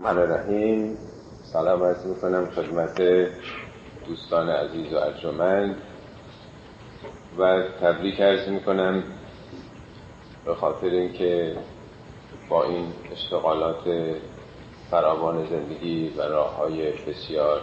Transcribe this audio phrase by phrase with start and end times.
[0.00, 0.98] من رحیم
[1.52, 3.02] سلام عرض می‌کنم خدمت
[4.06, 5.76] دوستان عزیز و ارجمند.
[7.38, 9.02] و تبریک عرض می‌کنم
[10.44, 11.56] به خاطر اینکه
[12.48, 13.84] با این اشتغالات
[14.90, 17.60] فراوان زندگی و راه های بسیار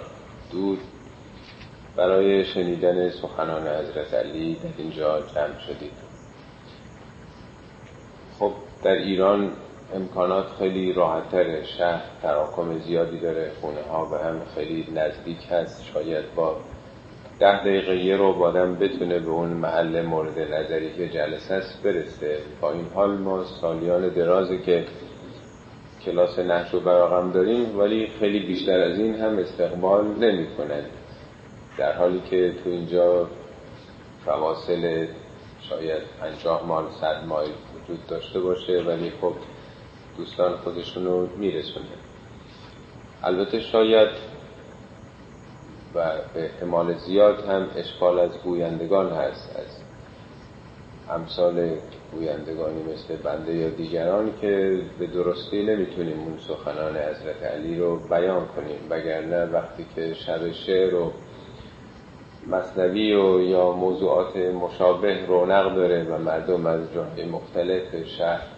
[0.51, 0.77] دور
[1.95, 5.93] برای شنیدن سخنان حضرت علی در اینجا جمع شدید
[8.39, 8.51] خب
[8.83, 9.51] در ایران
[9.95, 16.35] امکانات خیلی راحتتر شهر تراکم زیادی داره خونه ها به هم خیلی نزدیک هست شاید
[16.35, 16.55] با
[17.39, 22.37] ده دقیقه یه رو بادم بتونه به اون محل مورد نظری که جلسه است برسه.
[22.61, 24.85] با این حال ما سالیان درازی که
[26.05, 30.89] کلاس نحش و براغم داریم ولی خیلی بیشتر از این هم استقبال نمی کنند
[31.77, 33.27] در حالی که تو اینجا
[34.25, 35.07] فواصل
[35.69, 39.33] شاید پنجاه مال صد مایل وجود داشته باشه ولی خب
[40.17, 41.85] دوستان خودشون رو میرسونه.
[43.23, 44.09] البته شاید
[45.95, 49.83] و به احتمال زیاد هم اشکال از گویندگان هست از
[51.09, 51.69] امثال
[52.13, 58.47] گویندگانی مثل بنده یا دیگران که به درستی نمی‌تونیم اون سخنان حضرت علی رو بیان
[58.47, 58.79] کنیم.
[58.89, 61.11] وگرنه وقتی که شب شعر و
[62.47, 68.52] مصنوی و یا موضوعات مشابه رونق داره و مردم از جاهای مختلف شهر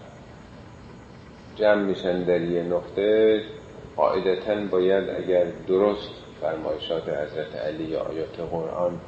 [1.55, 3.41] جمع میشن در یه نقطه
[3.95, 6.09] قاعدتا باید اگر درست
[6.41, 8.99] فرمایشات حضرت علی یا آیات قرآن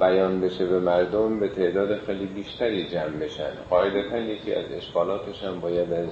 [0.00, 3.50] بیان بشه به مردم به تعداد خیلی بیشتری جمع بشن.
[3.70, 6.08] قاعدتا یکی از اشکالاتش هم باید از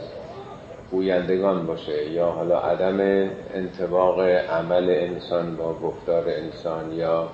[0.90, 7.28] گویندگان باشه یا حالا عدم انتباق عمل انسان با گفتار انسان یا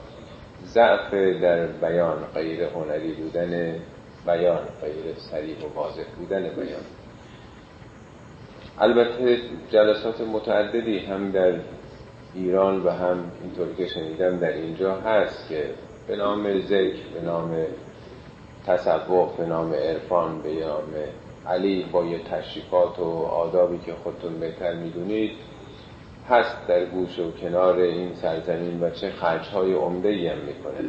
[0.65, 3.75] ضعف در بیان غیر هنری بودن
[4.27, 7.04] بیان غیر سریح و واضح بودن بیان.
[8.79, 9.39] البته
[9.71, 11.53] جلسات متعددی هم در
[12.35, 15.65] ایران و هم اینطور که شنیدم در اینجا هست که
[16.09, 17.57] به نام ذکر به نام
[18.67, 20.95] تصوف به نام عرفان به نام
[21.47, 25.31] علی با یه تشریفات و آدابی که خودتون بهتر می‌دونید
[26.31, 30.89] هست در گوش و کنار این سرزمین و چه خرجهای عمده هم می‌کنه.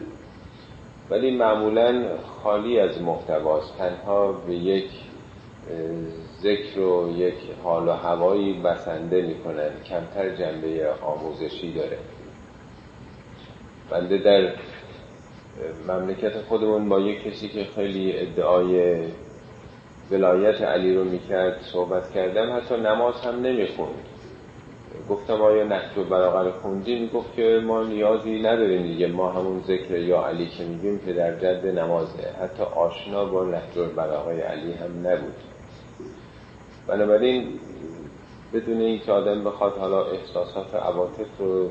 [1.10, 2.04] ولی معمولا
[2.44, 3.78] خالی از محتواست.
[3.78, 4.90] تنها به یک
[6.42, 11.98] ذکر و یک حال و هوایی بسنده می‌کنن کمتر جنبه آموزشی داره.
[13.90, 14.54] بنده در
[15.88, 19.04] مملکت خودمون با یک کسی که خیلی ادعای
[20.12, 24.06] ولایت علی رو می‌کرد صحبت کردم حتی نماز هم نمی‌خوند.
[25.10, 29.08] گفتم آیا نهج براغر خوندی؟ می‌گفت که ما نیازی نداریم دیگه.
[29.08, 32.30] ما همون ذکر یا علی که میگیم که در جد نمازه.
[32.42, 35.36] حتی آشنا با نهج براغر علی هم نبود.
[36.88, 37.60] بنابراین
[38.54, 41.70] بدون اینکه آدم بخواد حالا احساسات عواطف رو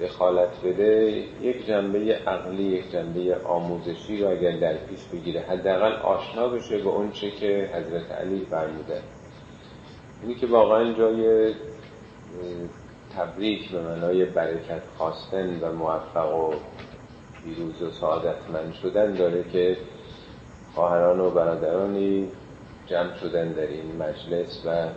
[0.00, 6.48] دخالت بده یک جنبه عقلی یک جنبه آموزشی رو اگر در پیش بگیره حداقل آشنا
[6.48, 9.00] بشه به اون چه که حضرت علی فرموده.
[10.22, 11.54] اینی که واقعا جای
[13.16, 16.54] تبریک به معنای برکت خواستن و موفق و
[17.44, 19.76] پیروز و سعادتمند شدن داره که
[20.74, 22.28] خواهران و برادرانی
[22.86, 24.88] جمع شدن در این مجلس و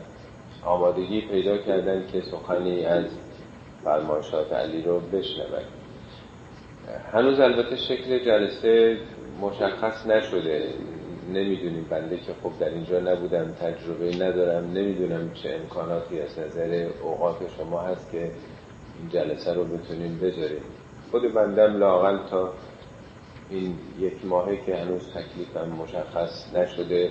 [0.66, 3.06] آمادگی پیدا کردن که سخنی از
[3.84, 5.64] فرمایشات علی رو بشنون
[7.14, 8.98] هنوز البته شکل جلسه
[9.42, 10.64] مشخص نشده.
[11.34, 14.72] نمی‌دونیم بنده که خب در اینجا نبودم تجربه ندارم.
[14.72, 20.62] نمی‌دونم چه امکاناتی از نظر اوقات شما هست که این جلسه رو بتونیم بذاریم.
[21.12, 22.54] خود بندم لاقل تا
[23.50, 27.10] این یک ماهه که هنوز تکلیفم مشخص نشده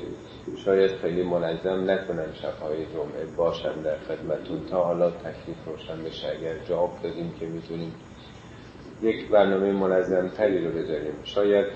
[0.64, 6.28] شاید خیلی منظم نکنم شبهای جمعه باشم در خدمتون تا حالا تکلیف روشن بشه.
[6.28, 7.94] اگر جواب دادیم که می‌تونیم
[9.02, 11.14] یک برنامه منظم تری رو بذاریم.
[11.24, 11.66] شاید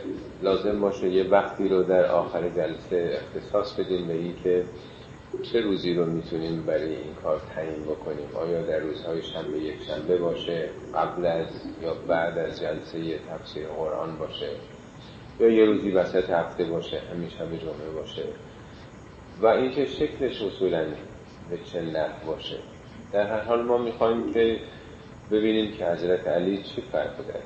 [0.43, 4.65] لازم باشه یه وقتی رو در آخر جلسه اختصاص بدیم به این که
[5.43, 10.17] چه روزی رو می‌تونیم برای این کار تعیین بکنیم؟ آیا در روزهای شنبه یک شنبه
[10.17, 11.46] باشه قبل از
[11.82, 14.50] یا بعد از جلسه تفسیر قرآن باشه؟
[15.40, 18.23] یا یه روزی وسط هفته باشه همین شب جمعه باشه؟
[19.43, 20.84] و اینکه شکلش اصولا
[21.50, 22.56] به چه نحو باشه؟
[23.12, 24.58] در هر حال ما می‌خوایم که
[25.31, 27.43] ببینیم که حضرت علی چی فرمودن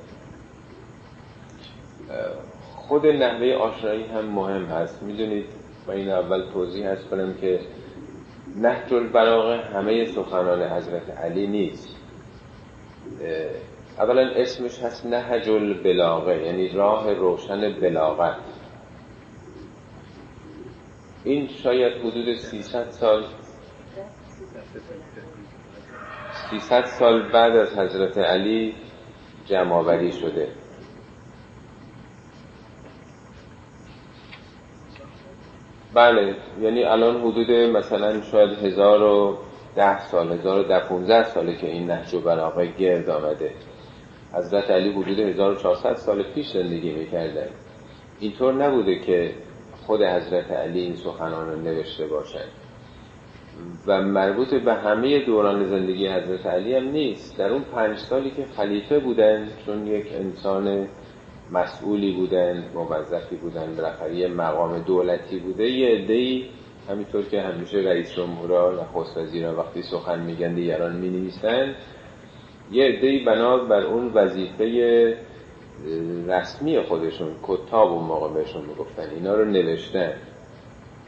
[2.75, 5.03] خود نحوه آشنایی هم مهم هست.
[5.03, 5.45] می‌دونید
[5.87, 7.59] و این اول توضیح هست کنم که
[8.55, 11.95] نهج البلاغه همه سخنان حضرت علی نیست.
[13.99, 18.37] اولا اسمش هست نهج البلاغه یعنی راه روشن بلاغت.
[21.23, 23.23] این شاید حدود 300 سال
[26.49, 28.75] 300 سال بعد از حضرت علی
[29.45, 30.47] جمع شده.
[35.93, 39.37] بله یعنی الان حدود مثلا شاید هزار و
[39.75, 43.51] ده سال هزار و ده پونزه ساله که این نهج و بلاغه گرد آمده.
[44.33, 47.47] حضرت علی حدود 1400 سال پیش زندگی می‌کردن
[48.19, 49.31] اینطور نبوده که
[49.85, 52.51] خود حضرت علی این سخنان رو نوشته باشند
[53.87, 57.37] و مربوط به همه دوران زندگی حضرت علی هم نیست.
[57.37, 60.87] در اون پنج سالی که خلیفه بودن چون یک انسان
[61.51, 65.69] مسئولی بودن موظفی بودن بالاخره یه مقام دولتی بوده.
[65.69, 66.45] یه عده‌ای
[66.89, 69.17] همینطور که همیشه رئیس جمهورا و خست
[69.57, 71.75] وقتی سخن میگن دیگران می‌نویسن.
[72.71, 75.17] یه عده‌ای بنا بر اون وظیفه
[76.27, 79.09] رسمی خودشون کتاب اون موقع بهشون می‌گفتن.
[79.15, 80.13] اینا رو نوشتن.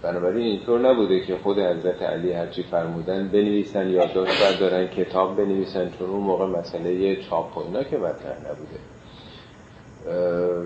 [0.02, 6.10] بنابراین اینطور نبوده که خود حضرت علی هرچی فرمودن بنویسن یادداشت بردارن کتاب بنویسن چون
[6.10, 8.80] اون موقع مسئله چاپ و اینا که مطرح نبوده.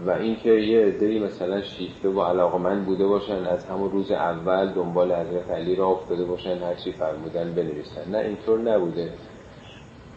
[0.06, 5.12] و اینکه یه عده‌ای مثلا شیفته و علاقمند بوده باشن از همون روز اول دنبال
[5.12, 8.12] حضرت علی را افتاده باشن هرچی فرمودن بنویسن.
[8.12, 9.10] نه اینطور نبوده.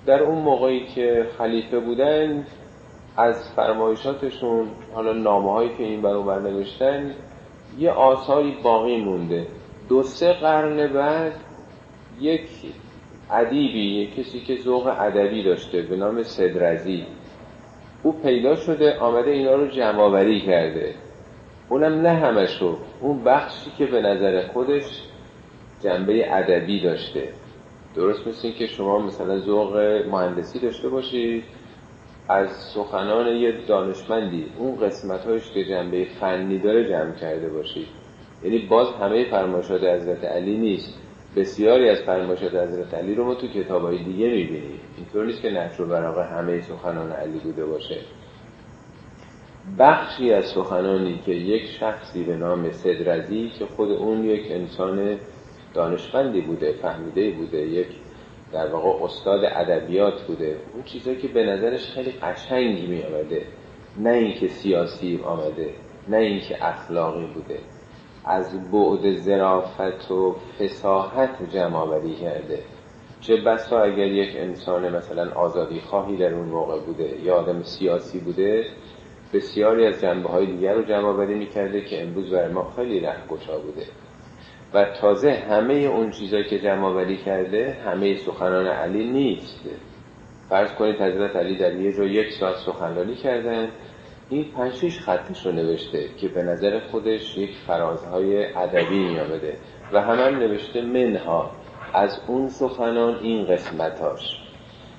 [0.07, 2.47] در اون موقعی که خلیفه بودن
[3.17, 7.15] از فرمایشاتشون حالا نامه هایی که این برو بر نوشتن
[7.79, 9.47] یه آثاری باقی مونده.
[9.89, 11.33] دو سه قرن بعد
[12.21, 12.49] یک
[13.31, 17.07] ادیبی کسی که ذوق ادبی داشته به نام صدرزی
[18.03, 20.95] او پیدا شده آمده اینا رو جمعآوری کرده.
[21.69, 25.03] اونم نه همشو اون بخشی که به نظر خودش
[25.83, 27.29] جنبه ادبی داشته.
[27.95, 29.77] درست مثل که شما مثلا ذوق
[30.11, 31.45] مهندسی داشته باشید
[32.29, 37.87] از سخنان یه دانشمندی اون قسمت هایش که جنبه فنی داره جمع کرده باشید.
[38.45, 41.06] یعنی باز همه فرمایشات حضرت علی نیست.
[41.37, 44.81] بسیاری از فرمایشات حضرت علی رو ما تو کتاب های دیگه می‌بینیم.
[44.97, 47.99] اینطور نیست که نقش و براغه همه سخنان علی بوده باشه.
[49.79, 55.19] بخشی از سخنانی که یک شخصی به نام صدرزی که خود اون یک انسان
[55.75, 57.89] دانشمندی بوده فهمیده بوده یک
[58.53, 63.43] در واقع استاد ادبیات بوده اون چیزایی که به نظرش خیلی قشنگی می آمده
[63.99, 65.71] نه اینکه سیاسی آمده
[66.09, 67.59] نه اینکه اخلاقی بوده.
[68.27, 72.59] از بعد زرافت و فساحت جمع کرده.
[73.21, 78.21] چه بسا اگر یک انسان مثلا آزادی خواهی در اون موقع بوده یا آدم سیاسی
[78.21, 78.65] بوده
[79.33, 83.59] بسیاری از جنبه های دیگر رو جمع آوری می‌کرده که امروز برای ما خیلی گشا
[83.59, 83.87] بوده.
[84.75, 89.61] و تازه همه اون چیزایی که جمع آوری کرده همه سخنان علی نیست.
[90.49, 93.69] فرض کنید حضرت علی در یه جا یک ساعت سخنرانی کردن
[94.31, 99.57] این پنجشیش خطش رو نوشته که به نظر خودش یک فرازهای ادبی میامده
[99.93, 101.51] و همان نوشته منها.
[101.95, 104.21] از اون سخنان این قسمتاش.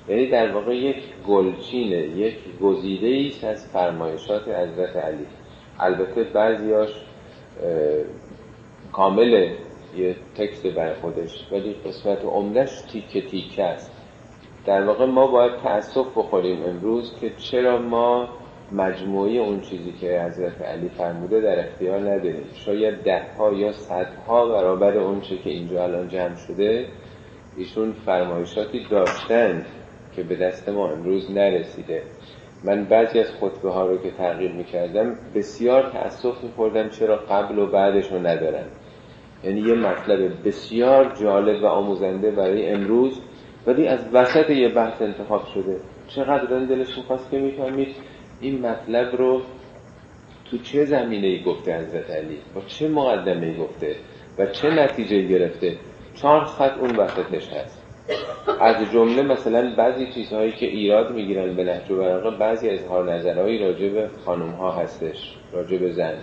[0.08, 0.96] یعنی در واقع یک
[1.28, 5.26] گلچینه یک گزیده است از فرمایشات حضرت علی.
[5.78, 6.90] البته بعضیاش
[8.92, 9.52] کامل
[9.96, 13.92] یه تکست بر خودش ولی قسمت عمدهش تیکه تیکه است.
[14.66, 18.28] در واقع ما باید تأسف بخوریم امروز که چرا ما
[18.72, 22.44] مجموعی اون چیزی که حضرت علی فرموده در اختیار نداریم.
[22.54, 26.86] شاید ده ها یا صدها برابر اون چه که اینجا الان جمع شده
[27.56, 29.64] ایشون فرمایشاتی داشتن
[30.16, 32.02] که به دست ما امروز نرسیده.
[32.64, 37.66] من بعضی از خطبه ها رو که تغییر می‌کردم بسیار تأسف میخوردم چرا قبل و
[37.66, 38.64] بعدش رو ندارن.
[39.44, 43.20] یعنی یه مطلب بسیار جالب و آموزنده برای امروز
[43.66, 45.76] ولی از وسط یه بحث انتخاب شده.
[46.08, 47.96] چقدر دلش می‌خواست که می‌فهمید؟
[48.40, 49.42] این مطلب رو
[50.50, 53.96] تو چه زمینه ای گفته حضرت علی؟ با چه مقدمه ای گفته؟
[54.38, 55.76] و چه نتیجه گرفته؟
[56.14, 57.82] چهار خط اون وسطش هست.
[58.60, 63.88] از جمله مثلا بعضی چیزهایی که ایراد می‌گیرن به نهج و بعضی اظهار نظرهایی راجع
[63.88, 66.14] به خانم ها هستش راجع به زن.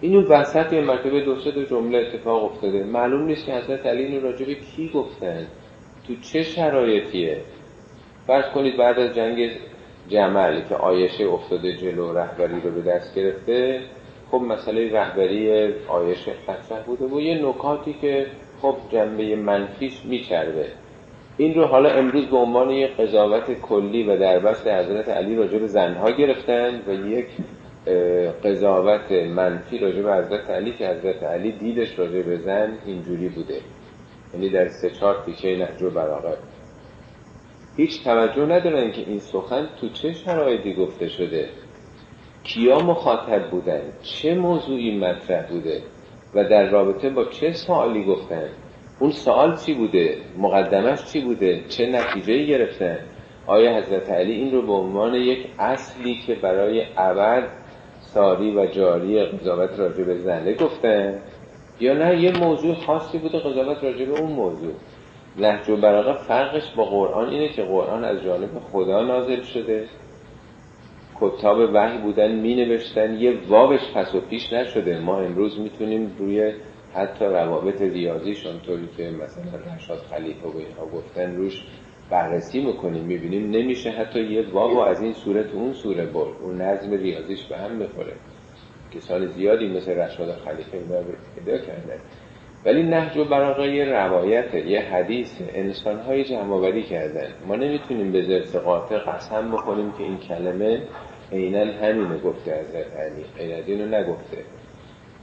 [0.00, 2.84] اینو وسط یه مرتبه دو سه جمله اتفاق افتاده.
[2.84, 5.46] معلوم نیست که حضرت علی اینو راجع به کی گفتن؟
[6.06, 7.40] تو چه شرایطیه؟
[8.26, 9.50] فرض کنید بعد از جنگ
[10.08, 13.80] جمل که آیشه افتاده جلو رهبری رو به دست گرفته
[14.30, 18.26] خب مسئله رهبری آیشه مطرح بوده و یه نکاتی که
[18.62, 20.66] خب جنبه منفیش میچربه.
[21.36, 25.58] این رو حالا امروز به عنوان یک قضاوت کلی و در بست حضرت علی راجع
[25.58, 27.26] به زنها گرفتن و یک
[28.44, 33.58] قضاوت منفی راجع به حضرت علی که حضرت علی دیدش راجع به زن اینجوری بوده.
[34.34, 35.90] یعنی در سه چهار تیکه نهج و
[37.76, 41.48] هیچ توجه ندارن که این سخن تو چه شرایطی گفته شده.
[42.44, 45.82] کیا مخاطب بودن؟ چه موضوعی مطرح بوده؟
[46.34, 48.48] و در رابطه با چه سوالی گفتن؟
[49.00, 52.98] اون سوال چی بوده؟ مقدمش چی بوده؟ چه نتیجه گرفتن؟
[53.46, 57.48] آیا حضرت علی این رو به عنوان یک اصلی که برای ابد
[58.00, 61.18] ساری و جاری قضاوت راجع به زنده گفتن؟
[61.80, 64.72] یا نه یه موضوع خاصی بوده قضاوت راجع به اون موضوع.
[65.36, 69.88] نهج و براغه فرقش با قرآن اینه که قرآن از جانب خدا نازل شده.
[71.20, 74.98] کتاب وحی بودن می نوشتن یه وابش پس و پیش نشده.
[74.98, 76.52] ما امروز می‌تونیم روی
[76.94, 81.64] حتی روابط ریاضیشون طوری که مثلا رشاد خلیفه و اینها گفتن روش
[82.10, 83.04] بررسی می‌کنیم.
[83.04, 86.36] می‌بینیم نمیشه حتی یه واب از این صورت اون سوره برد.
[86.42, 88.12] اون نظم ریاضیش به هم بخوره.
[88.94, 91.00] کسان زیادی مثل رشاد خلیفه اینا
[91.34, 91.98] پیدا کردن.
[92.64, 97.28] ولی نهج و براغه یه روایت یه حدیث انسان های جمع کردن.
[97.46, 100.82] ما نمی‌تونیم به زرس قاطع قسم بکنیم که این کلمه
[101.32, 104.44] عینا همینه گفته از علی غیر از اینو نگفته.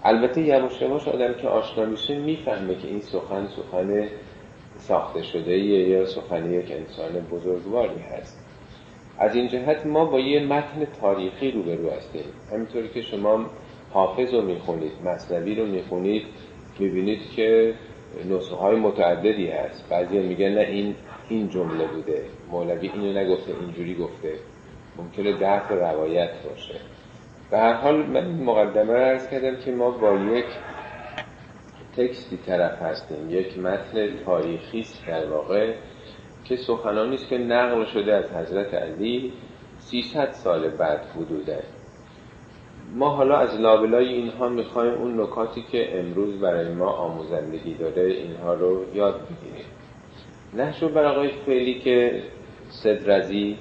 [0.03, 4.08] البته یواش یواش آدم که آشنا میشه می‌فهمه که این سخن سخن
[4.77, 8.46] ساخته شده یا سخن یک انسان بزرگواری هست.
[9.19, 12.24] از این جهت ما با یه متن تاریخی روبرو هستیم.
[12.51, 13.46] همینطوری که شما
[13.91, 16.24] حافظ رو می‌خونید مصنوی رو می‌خونید
[16.79, 17.74] می‌بینید که
[18.29, 19.89] نسخه های متعددی هست.
[19.89, 20.95] بعضی میگن نه این
[21.29, 22.25] این جمله بوده.
[22.51, 24.33] مولوی اینو نگفته اینجوری گفته.
[24.98, 26.75] ممکنه ده روایت باشه.
[27.51, 30.45] به هر حال من این مقدمه رو ارز کردم که ما با یک
[31.98, 33.29] تکستی طرف هستیم.
[33.29, 35.74] یک متن تاریخی است در واقع
[36.45, 39.33] که سخنانی است که نقل شده از حضرت علی
[39.77, 41.63] 300 سال بعد حدوده.
[42.96, 48.53] ما حالا از لابلای اینها می‌خوایم اون نکاتی که امروز برای ما آموزندگی داره اینها
[48.53, 49.65] رو یاد بگیریم.
[50.53, 52.24] نحشو بر آقای فعلی که
[52.69, 53.58] صدرزی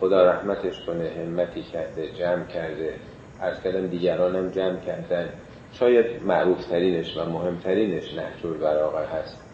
[0.00, 2.94] خدا رحمتش کنه همتی کرده جمع کرده
[3.40, 5.28] از کردم دیگرانم جمع کردن.
[5.72, 9.44] شاید معروف ترینش و مهمترینش نهج البلاغه هست.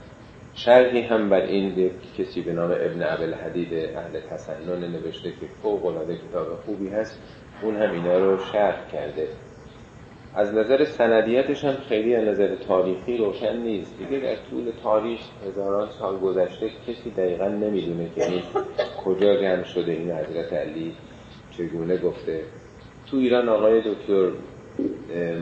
[0.54, 5.86] شرحی هم بر این کسی به نام ابن عبل حدید اهل تسنن نوشته که فوق
[5.86, 7.22] العاده کتاب خوبی هست.
[7.62, 9.28] اون هم اینا رو شرح کرده.
[10.34, 13.98] از نظر سندیتش هم خیلی از نظر تاریخی روشن نیست.
[13.98, 18.42] دیگه در طول تاریخ هزاران سال گذشته کسی دقیقا نمی‌دونه که این
[19.04, 20.94] کجا جمع شده این حضرت علی
[21.50, 22.42] چگونه گفته.
[23.10, 24.30] تو ایران آقای دکتر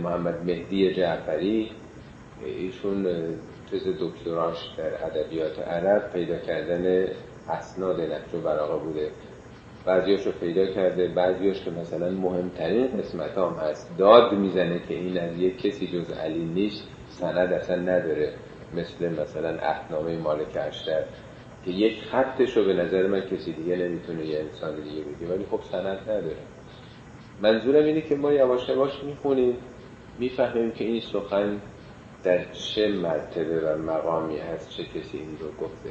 [0.02, 1.70] محمد مهدی جعفری
[2.44, 3.06] ایشون
[3.72, 7.06] تز دکتراش در ادبیات عرب پیدا کردن
[7.48, 9.10] اسناد نهج و بوده.
[9.88, 13.98] بعضیاش رو پیدا کرده بعضیاش که مثلا مهمترین قسمت هم هست.
[13.98, 18.32] داد می‌زنه که این از یک کسی جز علی نیست سند اصلا نداره.
[18.74, 21.02] مثل مثلا احنامه مالک اشتر
[21.64, 25.44] که یک خطش رو به نظر من کسی دیگه نمی‌تونه یه انسان دیگه بگه ولی
[25.50, 26.36] خب سند نداره.
[27.42, 29.56] منظورم اینه که ما یواش یواش می‌خونیم
[30.18, 31.60] می‌فهمیم که این سخن
[32.24, 35.90] در چه مرتبه و مقامی هست چه کسی این رو گفته.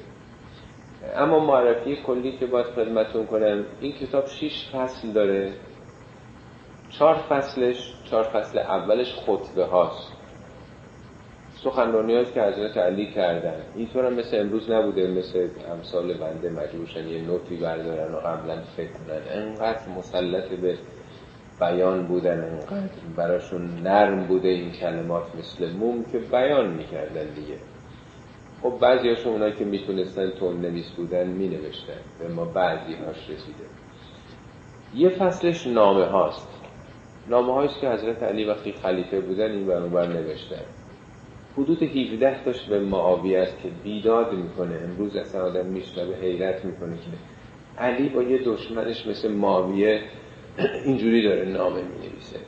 [1.16, 5.54] اما معرفی کلی که باید خدمتون کنم این کتاب شیش فصل داره.
[6.90, 10.14] چهار فصلش چهار فصل اولش خطبه هاست.
[11.64, 13.62] سخنرانی هاست که حضرت علی کردن.
[13.76, 18.92] اینطور هم مثل امروز نبوده مثل امثال بنده مجبورشن یه نوتی بردارن و قبلا فکر
[18.92, 20.78] کنن انقدر مسلط به
[21.60, 27.58] بیان بودن انقدر براشون نرم بوده این کلمات مثل موم که بیان می‌کردن دیگه.
[28.64, 33.30] خب بعضی هاشون اونایی که می‌تونستن تون نویس بودن می نوشتن به ما بعضی هاش
[33.30, 33.64] رسیده.
[34.96, 36.48] یه فصلش نامه هاست.
[37.30, 40.62] نامه هاییست که حضرت علی وقتی خلیفه بودن این بر نوشتن.
[41.58, 44.76] حدود 17 تاش به معاویه است که بیداد می‌کنه.
[44.84, 50.02] امروز اصلا آدم میشنوه حیرت می‌کنه که علی با یه دشمنش مثل معاویه
[50.86, 52.40] اینجوری داره نامه می‌نویسه.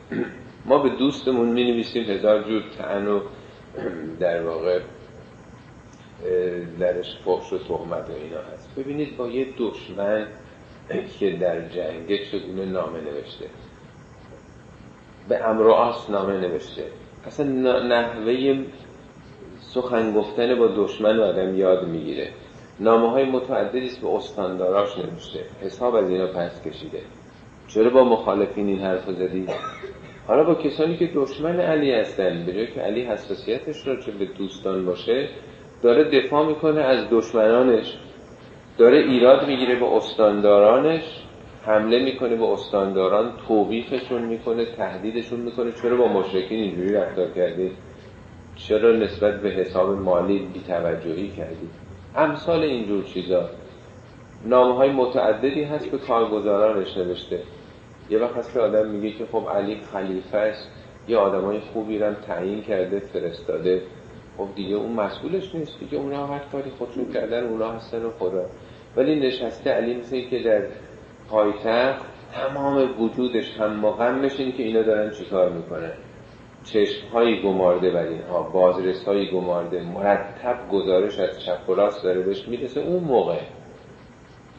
[0.66, 3.20] ما به دوستمون می‌نویسیم هزار جور تن و
[4.20, 4.80] در واقع
[6.80, 8.76] درش فحش و تهمت و اینا هست.
[8.78, 10.28] ببینید با یه دشمن
[11.20, 13.46] که در جنگ چگونه نامه نوشته.
[15.30, 16.84] به امرواس نامه نوشته.
[17.26, 17.46] اصلا
[17.82, 18.64] نحوه
[19.62, 22.30] سخن گفتن با دشمن و آدم یاد می‌گیره.
[22.80, 25.40] نامه های متعددی به استانداراش نوشته.
[25.62, 27.02] حساب از اینا پس کشیده.
[27.68, 29.46] چرا با مخالفین این حرف زدی؟
[30.28, 34.26] حالا با کسانی که دشمن علی هستن به جای که علی حساسیتش را چه به
[34.26, 35.30] دوستان باشه
[35.82, 37.98] داره دفاع می‌کنه از دشمنانش.
[38.78, 41.24] داره ایراد می‌گیره به استاندارانش.
[41.66, 43.34] حمله می‌کنه به استانداران.
[43.48, 45.72] توبیخشون می‌کنه تهدیدشون می‌کنه.
[45.72, 47.72] چرا با مشرکین اینجوری رفتار کردید
[48.56, 51.70] چرا نسبت به حساب مالی بیتوجهی کردید
[52.16, 53.50] امثال اینجور چیزا.
[54.46, 57.40] نامه های متعددی هست به کارگزارانش نوشته.
[58.10, 60.72] یه وقت هست که آدم میگه که خب علی خلیفه است.
[61.08, 63.82] یه آدمای خوبی رو تعیین کرده فرستاده.
[64.40, 68.46] خب دیگه اون مسئولش نیست دیگه اونا هر کاری خودشون کردن اونا هستن و خدا.
[68.96, 70.68] ولی نشسته علی مثل که در
[71.30, 75.94] پایتخت تمام وجودش هم غمش این که اینا دارن چیکار می‌کنن؟
[76.64, 82.22] چشم های گمارده بر اینها بازرس های گمارده مرتب گزارش از چپ و راست داره
[82.22, 83.40] بهش می‌رسه اون موقع.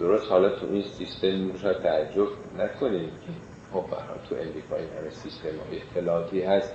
[0.00, 3.32] درست؟ حالا تو این سیستم شاید تعجب نکنید که
[3.72, 3.84] خب
[4.28, 6.74] تو امریکا این همه سیستم های اطلاعاتی هست.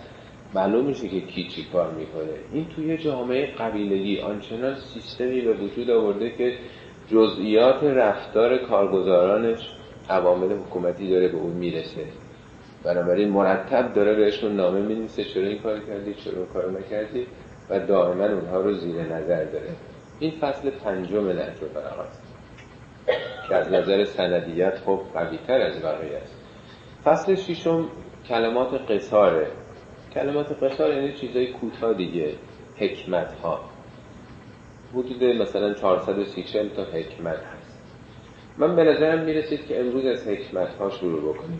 [0.53, 2.33] معلوم میشه که کی چی کار می‌کنه.
[2.51, 6.57] این توی جامعه قبیلگی آنچنان سیستمی به وجود آورده که
[7.07, 9.69] جزئیات رفتار کارگزارانش
[10.09, 12.05] عوامل حکومتی داره به اون می‌رسه.
[12.83, 17.27] بنابراین مرتب داره بهشون نامه می‌نویسه چرا این کار کردی چرا این کار نکردی
[17.69, 19.69] و دائما اونها رو زیر نظر داره.
[20.19, 22.07] این فصل پنجم نهج البلاغه
[23.49, 26.35] که از نظر سندیت خب قویتر از بقیه است.
[27.03, 27.85] فصل ششم
[28.29, 29.47] کلمات قصاره.
[30.15, 32.33] کلمات قصار یعنی چیزای کوتاه دیگه.
[32.77, 33.59] حکمت ها
[34.93, 36.43] حدود مثلا 430
[36.75, 37.79] تا حکمت هست.
[38.57, 41.59] من به نظرم می‌رسید که امروز از حکمت ها شروع بکنیم.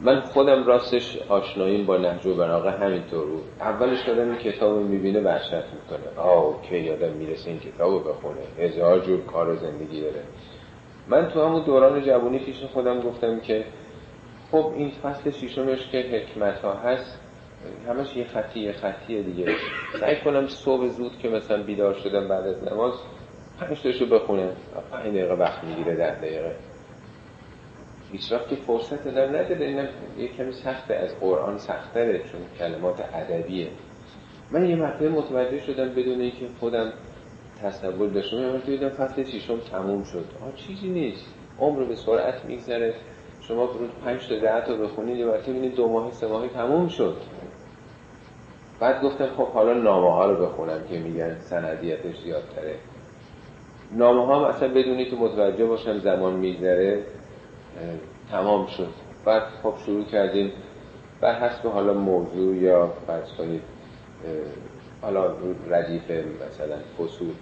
[0.00, 3.26] من خودم راستش آشناییم با نهج و براغه همینطور.
[3.26, 6.18] بود اولش دادم این کتاب می‌بینه وحشت می‌کنه.
[6.18, 8.40] آه که یادم می‌رسه این کتاب بخونه.
[8.58, 10.22] هزار جور کار و زندگی داره.
[11.08, 13.64] من تو همون دوران جوانی پیش خودم گفتم که
[14.56, 17.20] خب این فصل شیشمش که حکمت ها هست
[17.88, 19.46] همش یه خطی یه خطیه دیگه.
[20.00, 22.92] سعی کنم صبح زود که مثلا بیدار شدم بعد از نماز
[23.60, 24.52] پنج تاشو بخونه
[24.92, 26.56] پنج دقیقه وقت می‌گیره ده دقیقه.
[28.12, 30.94] هیچ وقت که فرصت نداره این یه کمی سخته.
[30.94, 33.68] از قرآن سختره چون کلمات ادبیه.
[34.50, 36.92] من یه مرتبه متوجه شدم بدون اینکه خودم
[37.62, 38.36] تصور داشتم.
[38.36, 40.24] یه مرتبه دیدم فصل شیشم تموم شد.
[40.42, 41.26] آه چیزی نیست.
[41.58, 42.94] عمر به سرعت میگذره.
[43.48, 46.88] شما برود پنج تا ده تا بخونید یه مرتبه ببینید دو ماه سه ماهی تموم
[46.88, 47.16] شد.
[48.80, 52.74] بعد گفتم خب حالا نامه ها رو بخونم که میگن سندیتش زیادتره.
[53.92, 57.02] نامه ها مثلا بدونی که متوجه باشم زمان میگذره.
[58.30, 58.92] تمام شد.
[59.24, 60.52] بعد خب شروع کردیم.
[61.20, 63.62] بر حسب حالا موضوع یا فرض کنید
[65.02, 65.34] حالا
[65.68, 67.32] ردیف مثلا فصول.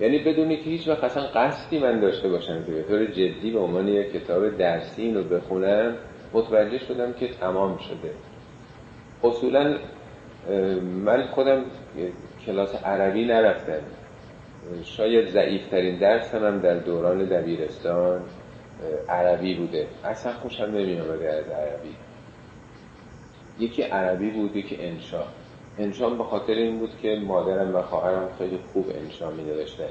[0.00, 3.58] یعنی بدونی که هیچ وقت اصلا قصدی من داشته باشم که به طور جدی به
[3.58, 5.96] عنوان یک کتاب درسی اینو بخونم
[6.32, 8.10] متوجه شدم که تمام شده.
[9.22, 9.78] اصولا
[10.82, 11.64] من خودم
[12.46, 13.82] کلاس عربی نرفتم.
[14.84, 18.20] شاید ضعیفترین درس هم در دوران دبیرستان
[19.08, 19.86] عربی بوده.
[20.04, 21.08] اصلا خوشم نمی از
[21.48, 21.94] عربی.
[23.58, 25.24] یکی عربی بود یکی انشا
[25.78, 29.88] انشا به خاطر این بود که مادرم و خواهرم خیلی خوب انشا می نوشتن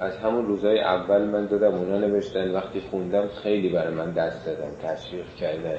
[0.00, 2.54] از همون روزای اول من دادم اونا نوشتن.
[2.54, 5.78] وقتی خوندم خیلی برای من دست دادن تشویق کردن.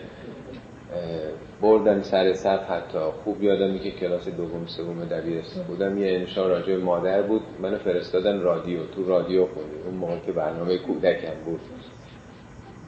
[1.62, 3.00] بردن سر صف حتی.
[3.24, 7.42] خوب یادمی که کلاس دوم سوم دبیرستان بودم یه انشا راجع مادر بود.
[7.60, 8.86] منو فرستادن رادیو.
[8.86, 9.82] تو رادیو خوندیم.
[9.86, 11.60] اون موقع که برنامه کودکم بود.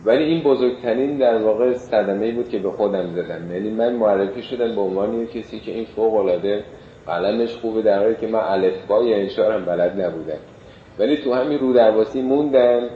[0.05, 3.51] ولی این بزرگترین در واقع صدمه بود که به خودم زدم.
[3.51, 6.63] یعنی من معرفی شدم به عنوان کسی که این فوق العاده
[7.05, 10.39] قلمش خوبه در حالی که من الفبای انشارم بلد نبودم.
[10.99, 12.89] ولی تو همین رو درواسی موندن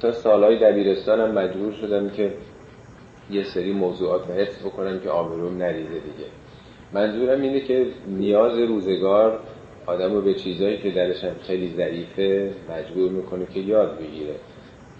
[0.00, 2.32] تا سالهای دبیرستانم مجبور شدم که
[3.30, 6.30] یه سری موضوعات رو حفظ بکنم که آبروم نریزه دیگه.
[6.92, 9.38] منظورم اینه که نیاز روزگار
[9.86, 14.34] آدم رو به چیزایی که درش خیلی ضعیفه مجبور می‌کنه که یاد بگیره.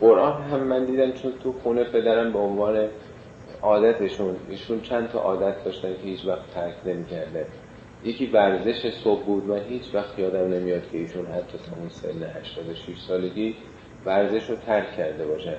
[0.02, 2.88] قرآن هم من دیدم چون تو خونه پدرم به عنوان
[3.62, 7.46] عادتشون ایشون چند تا عادت داشتن که هیچ وقت ترک نمی‌کرده.
[8.04, 12.40] یکی ورزش صبح بود و هیچ وقت یادم نمیاد که ایشون حتی تا اون سن
[12.40, 13.56] 86 سالگی
[14.06, 15.56] ورزش رو ترک کرده باشه.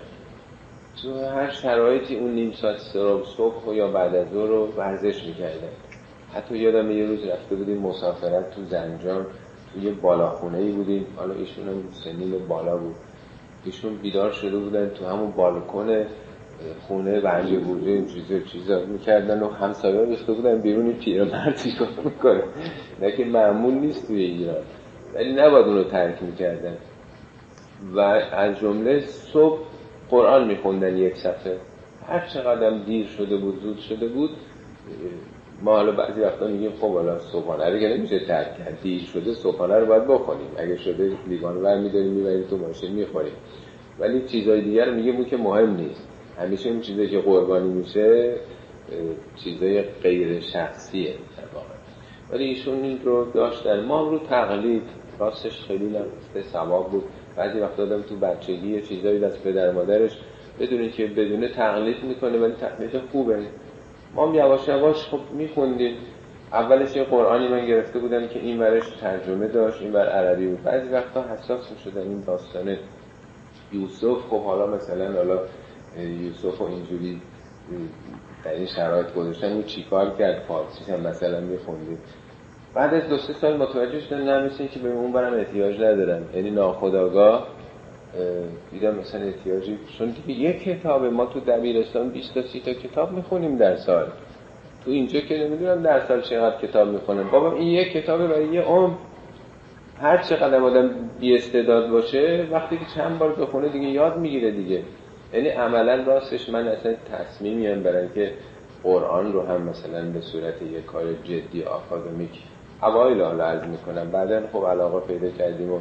[1.01, 2.77] تو هر شرایطی اون نیم ساعت
[3.37, 5.73] صبح یا بعد از رو ورزش می‌کردن
[6.33, 9.25] حتی یادم یه روز رفته بودیم مسافرت تو زنجان
[9.73, 11.05] تو یه بالاخونه ای بودیم.
[11.15, 12.95] حالا ایشون هم سنین بالا بود.
[13.65, 16.05] ایشون بیدار شده بودن تو همون بالکن
[16.87, 21.87] خونه ورجه بوده این چیزا چیزا می‌کردن و همسایه ریخته بودن بیرون این پیرمرد چیکار
[22.03, 22.43] می‌کنه.
[23.01, 24.63] نه که معمول نیست توی ایران.
[25.15, 26.77] ولی نباید اون رو ترک می‌کردن.
[27.93, 29.59] و از جمله صبح
[30.09, 31.57] قرآن میخوندن یک صفحه.
[32.07, 34.29] هر چقدر دیر شده بود زود شده بود
[35.61, 38.77] ما حالا بعضی وقتا میگیم خب حالا صبحانه رو که نمیشه ترک کرد.
[38.81, 40.47] دیر شده صبحانه رو باید بخونیم.
[40.57, 43.33] اگه شده لیوان ور میداریم می‌بریم تو ماشین می‌خوریم.
[43.99, 46.07] ولی چیزای دیگر میگیم که مهم نیست.
[46.37, 48.35] همیشه این چیزایی که قربانی میشه
[49.43, 51.15] چیزای غیر شخصیه
[51.53, 51.65] واقع.
[52.31, 53.85] ولی ایشون این رو داشتن.
[53.85, 54.83] ما رو تقلید
[55.19, 57.03] راستش خیلی نفته ثواب بود.
[57.35, 60.17] بعضی وقت دادم تو بچگی چیزایی دست پدر مادرش
[60.59, 63.39] بدونه که بدونه تقلید می‌کنه ولی تقلید خوبه.
[64.15, 65.97] ما هم یواش یواش خب میخوندیم.
[66.51, 70.63] اولش یه قرآنی من گرفته بودم که این ورش ترجمه داشت این ور عربی بود.
[70.63, 72.77] بعضی وقتا حساس شدن این داستان
[73.71, 74.21] یوسف.
[74.29, 75.39] خب حالا مثلا حالا
[75.97, 77.21] یوسف و اینجوری
[78.45, 81.97] در این شرایط گذاشتن این چیکار کرد؟ فارسی هم مثلا میخوندیم.
[82.75, 86.23] بعد از دو سه سال متوجه نه مثل که به اون برم احتیاج ندارم.
[86.35, 87.47] یعنی ناخداگاه
[88.71, 89.77] دیدم مثلا احتیاجی.
[89.97, 94.05] چون دیگه یک کتاب ما تو دبیرستان 20 تا 30 تا کتاب می‌خونیم در سال.
[94.85, 98.61] تو اینجا که نمی‌دونم در سال چقدر کتاب می‌خونم بابا این یک کتاب برای یه
[98.61, 98.93] عمر.
[100.01, 104.81] هر چقدر آدم بی استعداد باشه وقتی که چند بار بخونه دیگه یاد می‌گیره دیگه.
[105.33, 108.31] یعنی عملا راستش من اصلا تصمیمیم برای که
[108.83, 112.43] قرآن رو هم مثلا به صورت یک کار جدی آکادمیک
[112.83, 114.11] اوایل حالا از می‌کنم.
[114.11, 115.79] بعدا خب علاقه پیدا کردیم و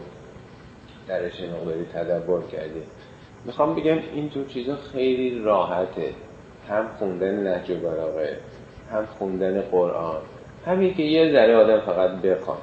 [1.08, 2.82] درش مقداری تدبر کردیم.
[3.44, 6.14] می‌خوام بگم این تو چیزا خیلی راحته.
[6.68, 7.74] هم خوندن نهج و
[8.90, 10.22] هم خوندن قرآن.
[10.66, 12.62] همین که یه ذره آدم فقط بخواد.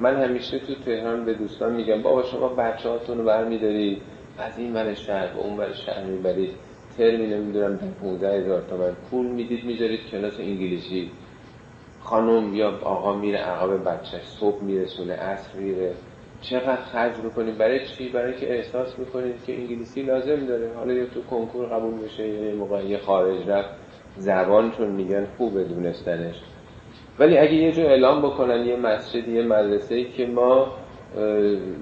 [0.00, 4.02] من همیشه تو تهران به دوستان میگم بابا شما بچه هاتون رو برمیدارید
[4.38, 6.50] از این ور شهر و اون ور شهر می‌برید
[6.98, 11.10] ترمی نمی‌دونم 15 هزار تومن پول می‌دید می‌ذارید کلاس انگلیسی.
[12.00, 15.92] خانم یا آقا میره عقب بچه صبح میرسونه عصر میره.
[16.40, 20.70] چقدر خرج می‌کنید برای چی؟ برای که احساس می‌کنید که انگلیسی لازم داره.
[20.76, 23.68] حالا یا تو کنکور قبول بشه یا موقع یه خارج رفت
[24.16, 26.34] زبان چون میگن خوبه دونستنش.
[27.18, 30.72] ولی اگه یه جا اعلام بکنن یه مسجد یه مدرسه که ما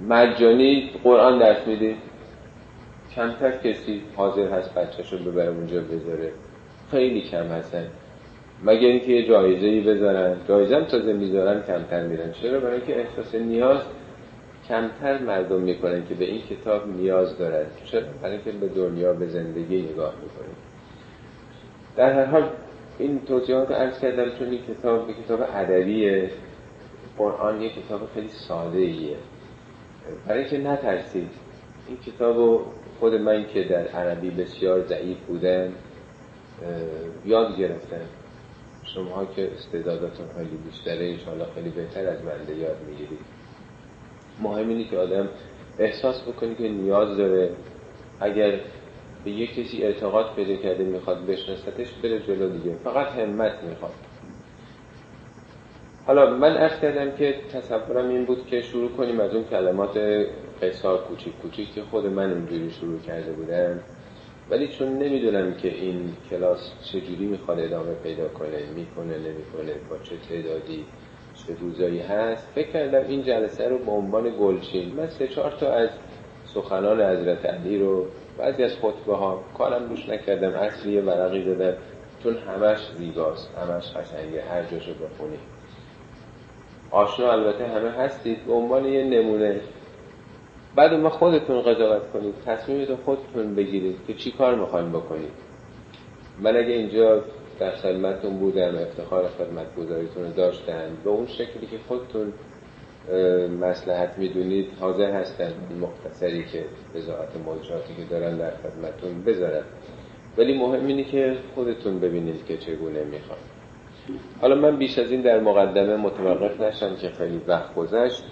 [0.08, 1.96] مجانی قرآن درس میدیم
[3.14, 6.32] کمتر کسی حاضر هست بچهش رو ببره اونجا بذاره.
[6.90, 7.86] خیلی کم هستن.
[8.64, 12.32] مگه اینکه یه جایزه ای بذارن؟ جایزه هم تازه می‌ذارن کمتر میرن.
[12.32, 13.80] چرا؟ برای اینکه احساس نیاز
[14.68, 17.66] کمتر مردم می‌کنن که به این کتاب نیاز دارن.
[17.84, 20.54] چرا برای اینکه به دنیا به زندگی نگاه می‌کنن.
[21.96, 22.50] در هر حال
[22.98, 26.30] این توضیحات رو عرض کردم چون این کتاب به کتاب ادبیه.
[27.18, 29.16] قرآن یه کتاب خیلی ساده ایه
[30.26, 31.30] برای که نترسید
[31.88, 32.64] این کتاب رو
[33.00, 35.72] خود من که در عربی بسیار ضعیف بودن
[37.24, 38.06] یاد گرفتم.
[38.94, 43.33] شما که استعداداتون خیلی بیشتره انشاءالله خیلی بهتر از منده یاد می‌گیرید.
[44.42, 45.28] مهم اینه که آدم
[45.78, 47.50] احساس بکنی که نیاز داره.
[48.20, 48.60] اگر
[49.24, 52.76] به یک کسی اعتقاد پیدا کرده می‌خواد بشنستش بره جلو دیگه.
[52.84, 53.92] فقط همت می‌خواد.
[56.06, 59.98] حالا من ارز کردم که تصورم این بود که شروع کنیم از اون کلمات
[60.62, 63.80] قصار کوچیک کوچیک که خود من اونجوری شروع کرده بودم.
[64.50, 70.16] ولی چون نمی‌دونم که این کلاس چجوری می‌خواد ادامه پیدا کنه می‌کنه نمی‌کنه با چه
[70.28, 70.84] تعدادی.
[71.52, 72.48] روزایی هست.
[72.54, 74.94] فکر کردم این جلسه رو به عنوان گلچین.
[74.94, 75.90] من سه چهار تا از
[76.46, 78.06] سخنان حضرت علی رو
[78.38, 80.54] بعضی از خطبه ها کارم روش نکردم.
[80.54, 81.76] اصلی یه ورقی دادم
[82.22, 83.50] چون همش زیباست.
[83.58, 84.42] همش قشنگه.
[84.42, 85.38] هر جاشو بخونی.
[86.90, 88.46] آشنا البته همه هستید.
[88.46, 89.60] به عنوان یه نمونه.
[90.76, 92.34] بعد ما خودتون قضاوت کنید.
[92.46, 95.32] تصمیمتون خودتون بگیرید که چی کار می‌خوایم بکنید.
[96.38, 97.24] من اگه اینجا
[97.58, 102.32] در خدمتتون بودم افتخار خدمت گذاریتون رو داشتن به اون شکلی که خودتون
[103.60, 106.64] مسلحت می‌دونید حاضر هستن مختصری که
[106.94, 109.62] وزارت موجوداتی که دارن در خدمتتون بذارن.
[110.38, 113.38] ولی مهم اینه که خودتون ببینید که چگونه می‌خوان.
[114.40, 118.24] حالا من بیش از این در مقدمه متوقف نشم که خیلی وقت گذشت.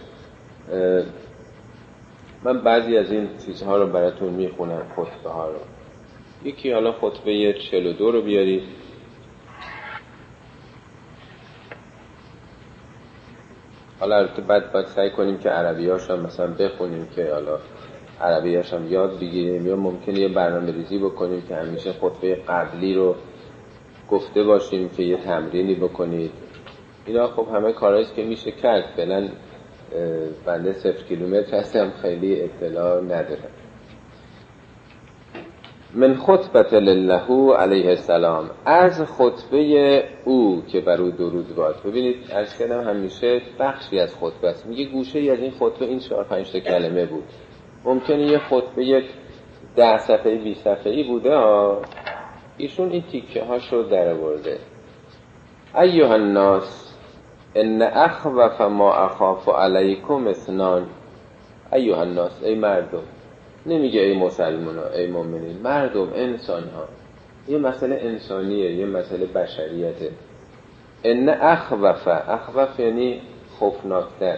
[2.45, 5.59] من بعضی از این چیزها رو براتون می‌خونم خطبه ها رو.
[6.45, 8.63] یکی حالا خطبه 42 رو بیارید.
[14.03, 17.59] حالا البته بعد باید سعی کنیم که عربی هم مثلا بخونیم که حالا
[18.21, 23.15] عربی هم یاد بگیریم یا ممکنه یه برنامه ریزی بکنیم که همیشه خطبه قبلی رو
[24.11, 26.31] گفته باشیم که یه تمرینی بکنید.
[27.07, 28.85] اینا خب همه کارهاییست که میشه کرد.
[28.97, 29.29] فعلا
[30.47, 31.93] بنده صفر کیلومتر هستم.
[32.03, 33.62] خیلی اطلاع ندارم.
[35.95, 38.51] من خطبت لله علیه السلام.
[38.65, 41.77] از خطبه او که بر او درود باد.
[41.85, 44.67] ببینید از کردم همیشه بخشی از خطبه است.
[44.67, 47.25] میگه گوشه ای از این خطبه این چهار پنج کلمه بود.
[47.85, 49.03] ممکنه یه خطبه
[49.77, 51.83] ده صفحه بی صفحه ای بوده ها
[52.57, 54.59] ایشون این تیکه هاشو در برده
[55.81, 56.95] ایوه الناس
[57.55, 60.87] ان اخوف ما اخاف علیکم اثنان.
[61.73, 63.03] ایوه الناس ای مردم.
[63.67, 66.89] نمیگه ای مسلمان ها ای مؤمنین مردم انسان ها
[67.49, 70.11] یه مسئله انسانیه یه مسئله بشریته.
[71.05, 73.21] ان اخوف اخوف یعنی
[73.59, 74.37] خوفناکتر.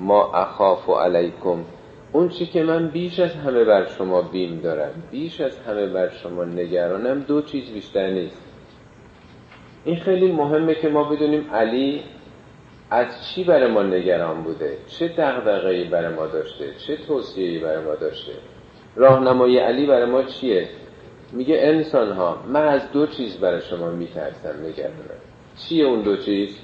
[0.00, 1.64] ما اخاف علیکم.
[2.12, 6.08] اون چی که من بیش از همه بر شما بیم دارم بیش از همه بر
[6.08, 8.42] شما نگرانم دو چیز بیشتر نیست.
[9.84, 12.02] این خیلی مهمه که ما بدونیم علی
[12.90, 17.94] از چی برای ما نگران بوده؟ چه دغدغه‌ای برای ما داشته؟ چه توصیه‌ای برای ما
[17.94, 18.32] داشته؟
[18.96, 20.68] راهنمای علی برای ما چیه؟
[21.32, 25.20] میگه انسان ها من از دو چیز برای شما میترسم نگرانم.
[25.56, 26.58] چیه اون دو چیز؟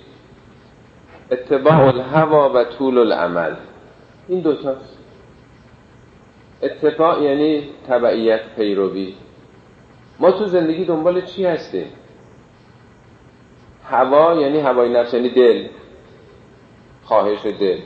[1.30, 3.54] اتباع الهوا و طول العمل.
[4.28, 4.98] این دوتاست
[6.62, 9.14] اتباع یعنی تبعیت پیروی.
[10.18, 11.86] ما تو زندگی دنبال چی هستیم؟
[13.90, 15.68] هوا یعنی هوای نفس یعنی دل.
[17.02, 17.78] خواهش دل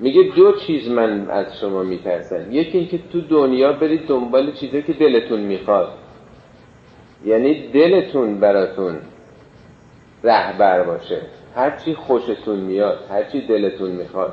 [0.00, 2.52] میگه دو چیز من از شما میترسم.
[2.52, 5.92] یکی اینکه تو دنیا برید دنبال چیزی که دلتون می‌خواد.
[7.24, 8.98] یعنی دلتون براتون
[10.24, 11.22] رهبر باشه.
[11.54, 14.32] هرچی خوشتون میاد هرچی دلتون می‌خواد.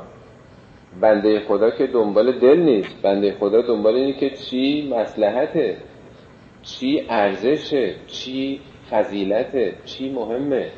[1.00, 3.02] بنده خدا که دنبال دل نیست.
[3.02, 5.76] بنده خدا دنبال اینه که چی مسلحته
[6.62, 8.60] چی ارزشه چی
[8.90, 10.70] فضیلته چی مهمه.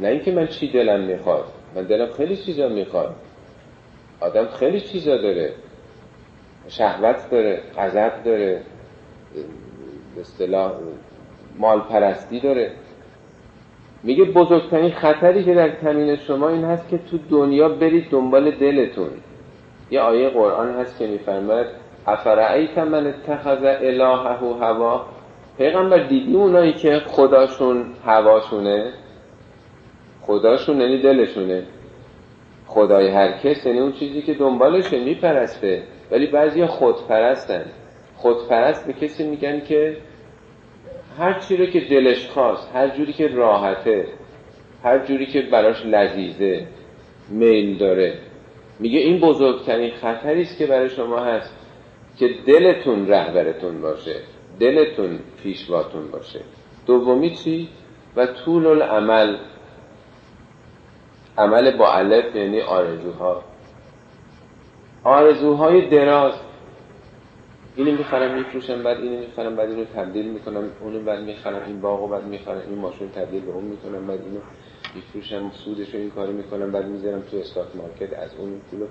[0.00, 1.44] نه اینکه من چی دلم می‌خواد.
[1.74, 3.14] من دلم خیلی چیزا می‌خواد.
[4.20, 5.52] آدم خیلی چیزا داره.
[6.68, 8.60] شهوت داره غضب داره
[10.14, 10.72] به اصطلاح
[11.58, 12.70] مال پرستی داره.
[14.02, 19.10] میگه بزرگترین خطری که در کمین شما این هست که تو دنیا برید دنبال دلتون.
[19.90, 21.66] یه آیه قرآن هست که میفرماید
[22.06, 25.06] افرعیت من اتخذ الهه هوا؟
[25.58, 28.92] پیغمبر دیدی اونایی که خداشون هواشونه؟
[30.26, 31.62] خداشون یعنی دلشونه.
[32.66, 35.82] خدای هر کس یعنی اون چیزی که دنبالشه میپرسته.
[36.10, 37.64] ولی بعضی خودپرستن.
[38.16, 39.96] خودپرست به کسی میگن که
[41.18, 44.06] هر چی رو که دلش خواست هر جوری که راحته
[44.84, 46.66] هر جوری که براش لذیذه
[47.28, 48.18] میل داره.
[48.80, 51.54] میگه این بزرگترین خطری است که برای شما هست
[52.18, 54.16] که دلتون رهبرتون باشه
[54.60, 56.40] دلتون پیشواتون باشه.
[56.86, 57.68] دومی چی؟
[58.16, 59.36] و طول العمل
[61.38, 63.42] عمل با علف یعنی آرزوها.
[65.04, 66.34] آرزوهای دراز.
[67.76, 70.64] اینو می‌خرم میفروشم بعد اینو می‌خرم بعد اینو تبدیل می‌کنم.
[70.80, 74.40] اونو بعد می‌خرم این باغو بعد می‌خرم این ماشین تبدیل به اون می‌کنم بعد اینو
[74.94, 78.86] میفروشم سودش رو این کاری می‌کنم بعد می‌ذارم تو استاک مارکت از اون پولو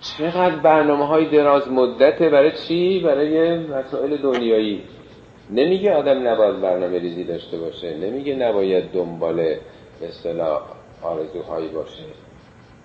[0.00, 4.82] چقدر برنامه های دراز مدته برای چی؟ برای مسائل دنیایی.
[5.50, 9.58] نمیگه آدم نباید برنامه ریزی داشته باشه نمیگه نباید دنبال به
[10.02, 10.62] اصطلاح
[11.02, 12.04] آرزوهایی باشه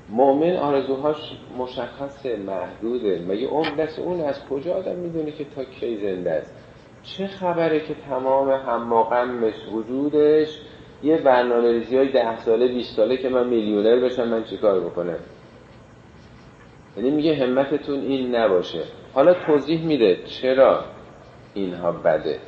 [0.10, 1.18] مؤمن آرزوهاش
[1.58, 3.26] مشخصه محدوده.
[3.28, 6.56] مگه عمر دست اون از کجا آدم می‌دونه که تا کی زنده است؟
[7.04, 10.60] چه خبره که تمام هماغمش وجودش؟
[11.04, 15.20] یه برنامه ریزی های ده ساله 20 ساله که من میلیونر بشم من چیکار بکنم؟
[16.98, 18.84] یعنی میگه همتتون این نباشه.
[19.14, 20.84] حالا توضیح میده چرا
[21.54, 22.40] اینها بده.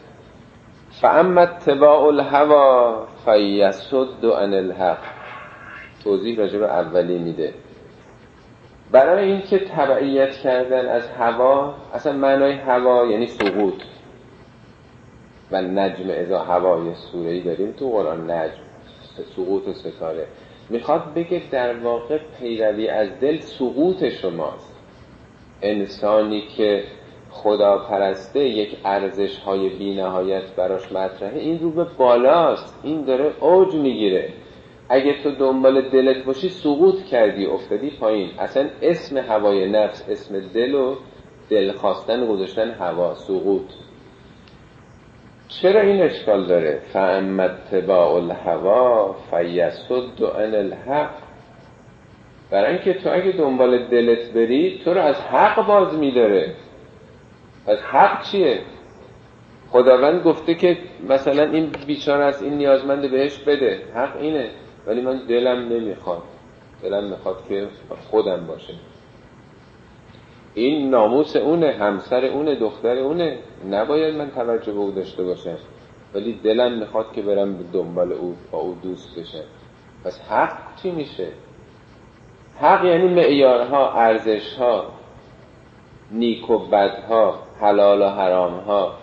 [1.01, 5.03] فاما اتباع الهوا فیسد عن الحق.
[6.03, 7.53] توضیح راجع به اولی میده.
[8.91, 13.81] برای اینکه تبعیت کردن از هوا اصلا معنای هوا یعنی سقوط.
[15.51, 18.61] و نجم ازا هوا یه سوره داریم تو قرآن نجم
[19.35, 20.27] سقوط و ستاره.
[20.69, 24.75] می‌خواد بگه در واقع پیروی از دل سقوط شماست.
[25.61, 26.83] انسانی که
[27.43, 33.31] خدا پرسته یک ارزش های بی نهایت براش مطرحه این رو به بالاست این داره
[33.39, 34.33] اوج می‌گیره.
[34.89, 38.29] اگه تو دنبال دلت باشی سقوط کردی افتادی پایین.
[38.39, 40.95] اصلا اسم هوای نفس اسم دل و
[41.49, 43.71] دل خواستن گذاشتن هوا سقوط.
[45.47, 51.11] چرا این اشکال داره؟ فاما اتباع الهوا فیسد عن الحق.
[52.51, 56.55] برای اینکه تو اگه دنبال دلت بری تو رو از حق باز میداره.
[57.67, 58.61] پس حق چیه؟
[59.69, 60.77] خداوند گفته که
[61.09, 63.81] مثلا این بیچاره است این نیازمند بهش بده.
[63.95, 64.49] حق اینه.
[64.87, 66.21] ولی من دلم نمی‌خواد.
[66.83, 67.67] دلم می‌خواد که
[68.09, 68.73] خودم باشه.
[70.53, 73.37] این ناموس اونه همسر اونه دختر اونه.
[73.69, 75.57] نباید من توجه به او داشته باشم.
[76.13, 79.43] ولی دلم می‌خواد که برم دنبال او با او دوست بشه
[80.05, 81.27] پس حق چی میشه؟
[82.59, 84.85] حق یعنی معیارها ارزشها
[86.11, 87.46] نیک و بدها.
[87.61, 88.93] حلال و حرامها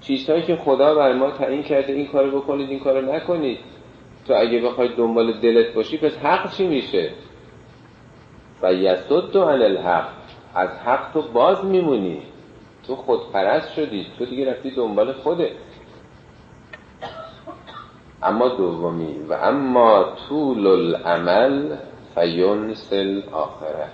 [0.00, 3.58] چیزهایی که خدا بر ما تعیین کرده این کارو بکنید این کارو نکنید.
[4.26, 7.10] تو اگه بخوای دنبال دلت باشی پس حق چی میشه؟
[8.62, 10.08] و یسد عن الحق.
[10.54, 12.22] از حق تو باز میمونی.
[12.86, 14.06] تو خودپرست شدی.
[14.18, 15.50] تو دیگه رفتی دنبال خوده
[18.22, 21.76] اما دومی و اما طول العمل
[22.14, 23.88] فینسل آخره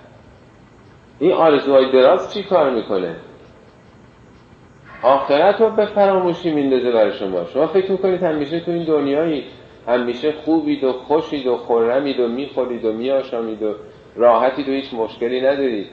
[1.18, 3.16] این آرزوهای دراز چی کار می‌کنه؟
[5.02, 7.44] آخرت رو به فراموشی میندازه برای شما.
[7.44, 9.44] شما فکر می‌کنید همیشه تو این دنیایی
[9.88, 13.74] همیشه خوبید و خوشید و خورمید و می‌خورید و میآشامید و
[14.16, 15.86] راحتید و هیچ مشکلی ندارید.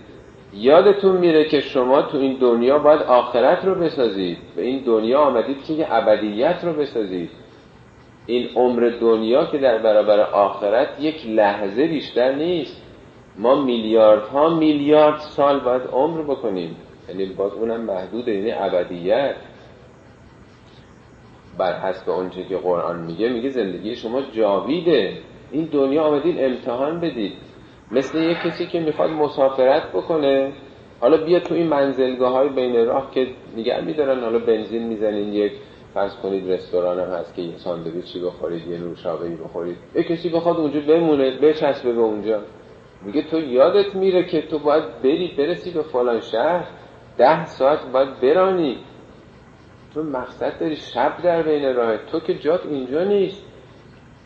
[0.54, 4.38] یادتون میره که شما تو این دنیا باید آخرت رو بسازید.
[4.56, 7.30] به این دنیا آمدید که ابدیت رو بسازید.
[8.26, 12.82] این عمر دنیا که در برابر آخرت یک لحظه بیشتر نیست.
[13.38, 16.76] ما میلیاردها میلیارد سال باید عمر بکنیم.
[17.10, 19.36] یعنی باز اونم محدود یعنی ابدیت.
[21.58, 25.18] بر حسب اونچه که قرآن میگه میگه زندگی شما جاویده.
[25.52, 27.34] این دنیا آمدین امتحان بدید.
[27.92, 30.52] مثل یک کسی که می‌خواد مسافرت بکنه.
[31.00, 35.52] حالا بیا تو این منزلگاه های بین راه که نگه میدارن حالا بنزین می‌زنین یک.
[35.94, 39.78] فرض کنید رستوران هم هست که یه ساندویچی بخورید یه نوشابهی بخورید.
[39.96, 42.42] یه کسی بخواد اونجا بمونه بچسبه به اونجا.
[43.06, 46.68] میگه تو یادت میره که تو باید بری برسی به فلان شهر.
[47.20, 48.78] ده ساعت باید برانی.
[49.94, 53.46] تو مقصد داری شب در بین راه تو که جات اینجا نیست.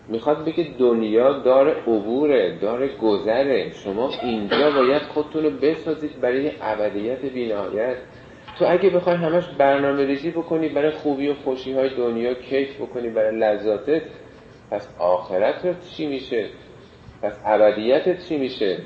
[0.08, 3.71] می‌خواد بگه دنیا دار عبوره دار گذره.
[3.71, 7.97] شما اینجا باید خودتون رو بسازید برای ابدیت بینهایت.
[8.60, 13.10] تو اگه بخوای همش برنامه ریزی بکنی برای خوبی و خوشی های دنیا کیف بکنی
[13.10, 14.01] برای لذاتت
[14.71, 16.49] پس آخرت چی میشه؟
[17.21, 18.77] پس ابدیتت چی میشه؟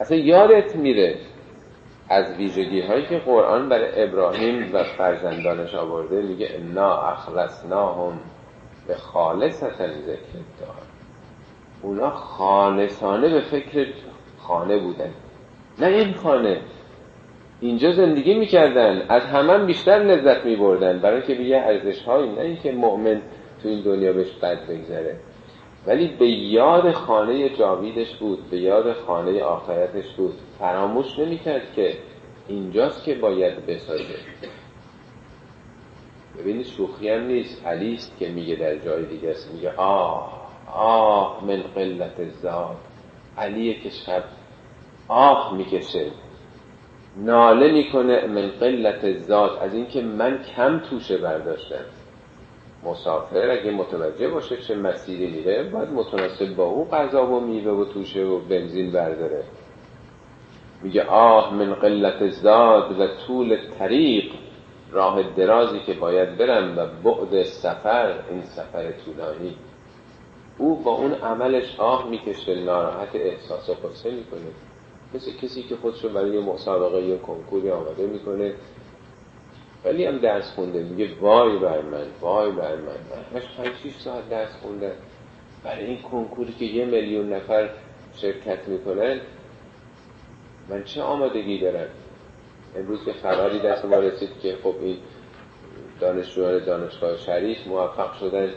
[0.00, 1.16] اصلا یادت میره.
[2.08, 8.20] از ویژگی هایی که قرآن برای ابراهیم و فرزندانش آورده میگه انا اخلصناهم
[8.86, 10.86] به خالصتا ذکر دار
[11.82, 13.86] اونا خالصانه به فکر
[14.38, 15.10] خانه بودن.
[15.78, 16.60] نه این خانه.
[17.60, 19.02] اینجا زندگی می‌کردن.
[19.08, 20.98] از همه بیشتر لذت میبردن.
[20.98, 23.22] برای که به ارزش هایی نه اینکه مؤمن
[23.62, 25.16] تو این دنیا بهش بد بگذره.
[25.86, 30.34] ولی به یاد خانه جاویدش بود به یاد خانه آخرتش بود.
[30.58, 31.98] فراموش نمی‌کرد که
[32.48, 34.14] اینجاست که باید بسازه.
[36.38, 37.66] ببینید شوخی هم نیست.
[37.66, 39.54] علی که میگه در جای دیگه است.
[39.54, 42.76] میگه آه آه من قلت زاد
[43.38, 44.24] علیه که شب
[45.08, 46.10] آه می‌کشه.
[47.16, 51.84] ناله می‌کنه من قلت ذات از اینکه من کم توشه برداشتم
[52.84, 57.84] مسافر اگه متوجه باشه چه مسیری میره باید متناسب با او غذا و میوه و
[57.84, 59.44] توشه و بنزین برداره.
[60.82, 64.32] میگه آه من قلت زاد و طول طریق.
[64.90, 69.56] راه درازی که باید برم و بعد سفر این سفر طولانی.
[70.58, 74.50] او با اون عملش آه می‌کشه ناراحت احساس و قصه می‌کنه.
[75.14, 78.54] مثل کسی که خودش رو برای مسابقه یا کنکوری آماده می‌کنه.
[79.84, 80.82] ولی هم درس خونده.
[80.82, 82.98] میگه وای بر من وای بر من.
[83.34, 84.92] من پنج ساعت درس خونده.
[85.64, 87.68] برای این کنکوری که یه میلیون نفر
[88.14, 89.20] شرکت می‌کنن
[90.68, 91.88] من چه آمادگی دارم؟
[92.76, 94.96] امروز که خبری دست ما رسید که خب این
[96.00, 98.50] دانشجویان دانشگاه شریف موفق شدن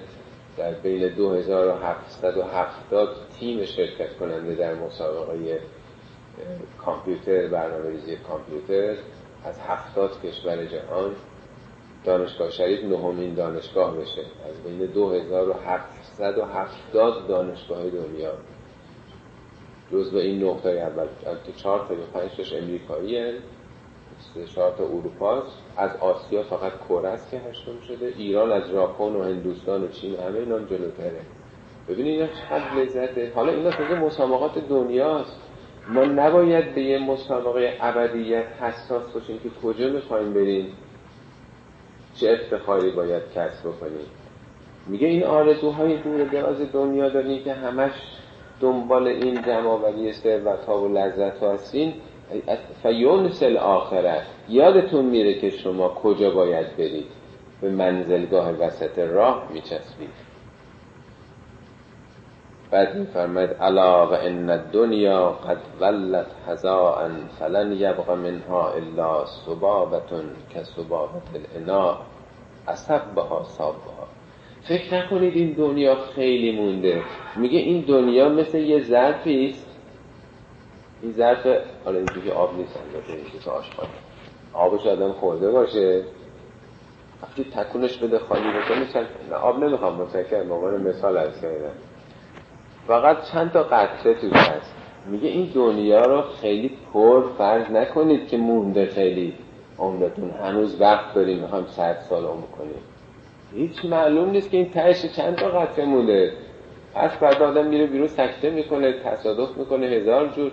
[0.58, 5.60] در بین 2770 تیم شرکت کننده در مسابقه
[6.78, 8.96] کامپیوتر برنامه ریزی کامپیوتر.
[9.46, 11.16] از هفتاد کشور جهان
[12.06, 14.22] دانشگاه شریف نهمین دانشگاه بشه.
[14.22, 18.34] از بین 2770 دانشگاه دنیا.
[19.92, 21.08] جزو این نقطه اول
[21.46, 23.34] تو چهار تا یا پنج تاش امریکایی هن.
[24.56, 28.14] چهار تا اروپاست از آسیا فقط کره است که هشتم شده.
[28.18, 31.22] ایران از ژاپن و هندوستان و چین همه اینا جلوتره.
[31.88, 35.42] ببینید اینا چقدر لذته حالا اینا تازه مسابقات دنیاست
[35.88, 40.74] ما نباید به یه مسابقه ابدیت حساس باشیم که کجا می‌خوایم بریم.
[42.16, 44.06] چه افتخاری باید کسب بکنیم.
[44.88, 47.92] میگه این آرزوهای دور دراز دنیا داریم که همش
[48.60, 51.94] دنبال این جمعآوری ثروت ها و لذت ها هستین
[52.84, 57.06] فیونس آخرت یادتون میره که شما کجا باید برید؟
[57.62, 60.30] به منزلگاه وسط راه میچسبید.
[62.72, 70.64] بعد میفرماید الا و ان الدنیا قد ولت هزاء فلن یبق منها الا صبابتون که
[70.64, 71.98] صبابت الاناء
[72.68, 74.19] اصبها صابها.
[74.70, 77.02] فکر نکنید این دنیا خیلی مونده.
[77.36, 79.68] میگه این دنیا مثل یه ظرفی است.
[81.02, 81.48] این ظرف
[81.86, 83.90] حالا اینجوری که آب نیست این که آشخانه
[84.54, 86.04] آبش آدم خورده باشه.
[87.24, 91.72] وقتی تکونش بده خالی بکنه آب نمی‌خوام متکر عنوان مثال از کردن
[92.88, 94.76] فقط چند تا قطره توش هست.
[95.06, 99.34] میگه این دنیا رو خیلی پر فرض نکنید که مونده خیلی
[99.80, 100.32] عمرتون.
[100.32, 102.82] هنوز وقت داریم می‌خوام صد سال عمر کنیم.
[103.56, 106.34] هیچ معلوم نیست که این تهش چند تا قطره مونده.
[106.96, 110.52] پس بعد آدم میره بیرون سکته می‌کنه تصادف می‌کنه هزار جور.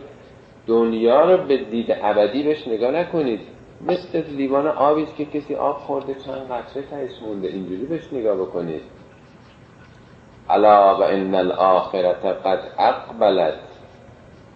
[0.67, 3.41] دنیا رو به دید ابدی بهش نگاه نکنید.
[3.87, 7.49] مثل لیوان آبی که کسی آب خورده چند قطره تهش مونده.
[7.49, 8.83] اینجوری بهش نگاه بکنید.
[10.49, 13.55] الا و ان الاخرت قد اقبلت.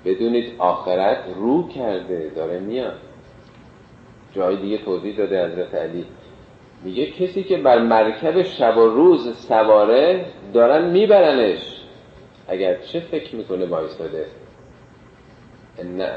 [0.04, 2.98] بدونید آخرت رو کرده داره میاد.
[4.32, 6.04] جای دیگه توضیح داده حضرت علی.
[6.84, 11.80] میگه کسی که بر مرکب شب و روز سواره دارن میبرنش.
[12.48, 14.26] اگر چه فکر می‌کنه بایستاده
[15.84, 16.10] نه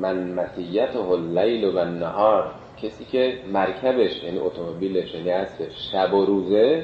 [0.00, 2.50] من متیت و لیل و نهار
[2.82, 6.82] کسی که مرکبش یعنی اتومبیلش یعنی هستش شب و روزه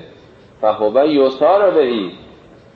[0.61, 2.13] فهو یوسار بهی.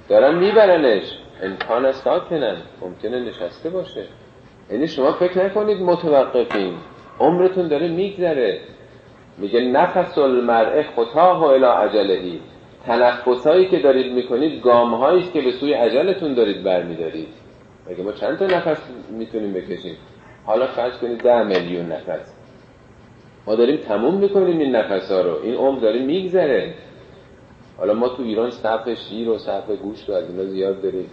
[0.09, 1.19] دارن میبرنش.
[1.43, 2.57] امکان ساکنن.
[2.81, 4.05] ممکنه نشسته باشه.
[4.71, 6.75] یعنی شما فکر نکنید متوقفین.
[7.21, 8.61] عمرتون داره میگذره.
[9.39, 12.41] میگه نفس المرء خطاه و الى عجلهی
[12.87, 17.29] تنفسایی که دارید می‌کنید گام است که به سوی عجلتون دارید برمیدارید.
[17.91, 18.81] مگه ما چند تا نفس
[19.11, 19.97] می‌تونیم بکشیم؟
[20.45, 22.35] حالا فرض کنید ده میلیون نفس.
[23.47, 25.43] ما داریم تموم می‌کنیم این نفس ها رو.
[25.43, 26.75] این عمر داره میگذره.
[27.79, 31.11] حالا ما تو ایران صف شیر و صف گوشت و از اینا زیاد داریم.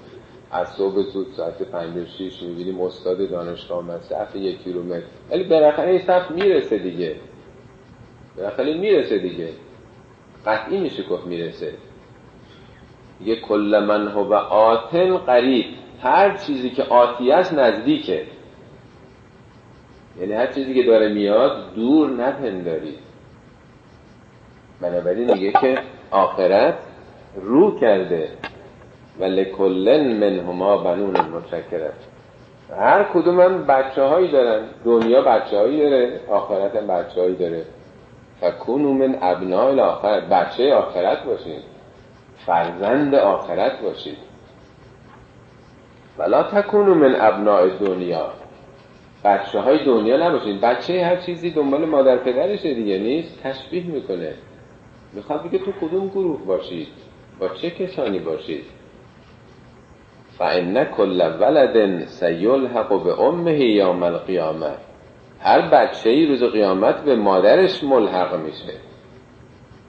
[0.51, 5.05] از صبح زود ساعت پنج و شیش می‌بینیم استاد دانشگاه آمد صف یک کیلومتر.
[5.31, 7.15] ولی بالاخره این صف می‌رسه دیگه.
[8.39, 9.49] بالاخره می‌رسه دیگه.
[10.45, 11.73] قطعی میشه گفت می‌رسه.
[13.21, 15.65] یه کل من هو آتن قریب.
[16.01, 18.25] هر چیزی که آتی است نزدیکه.
[20.19, 22.99] یعنی هر چیزی که داره میاد دور نپندارید
[24.81, 25.77] بنابراین میگه که
[26.11, 26.77] آخرت
[27.35, 28.29] رو کرده.
[29.19, 31.93] و لکلن منهما بنون متشکرت
[32.77, 34.65] هر کدوم هم بچه هایی دارن.
[34.85, 37.65] دنیا بچه هایی داره آخرت هم بچه هایی داره.
[38.41, 41.63] فکونو من ابنای آخرت بچه آخرت باشید.
[42.45, 44.17] فرزند آخرت باشید.
[46.17, 48.29] ولا تکونو من ابنای دنیا.
[49.23, 53.43] بچه های دنیا نباشید بچه هر چیزی دنبال مادر پدرشه دیگه نیست.
[53.43, 54.33] تشبیه می‌کنه.
[55.13, 56.87] می‌خواد بگه تو کدوم گروه باشید؟
[57.39, 58.65] با چه کسانی باشید؟
[60.37, 64.71] فان کل ولد سیلحق به امه یوم القیامه
[65.41, 68.73] هر بچه ای روز قیامت به مادرش ملحق میشه.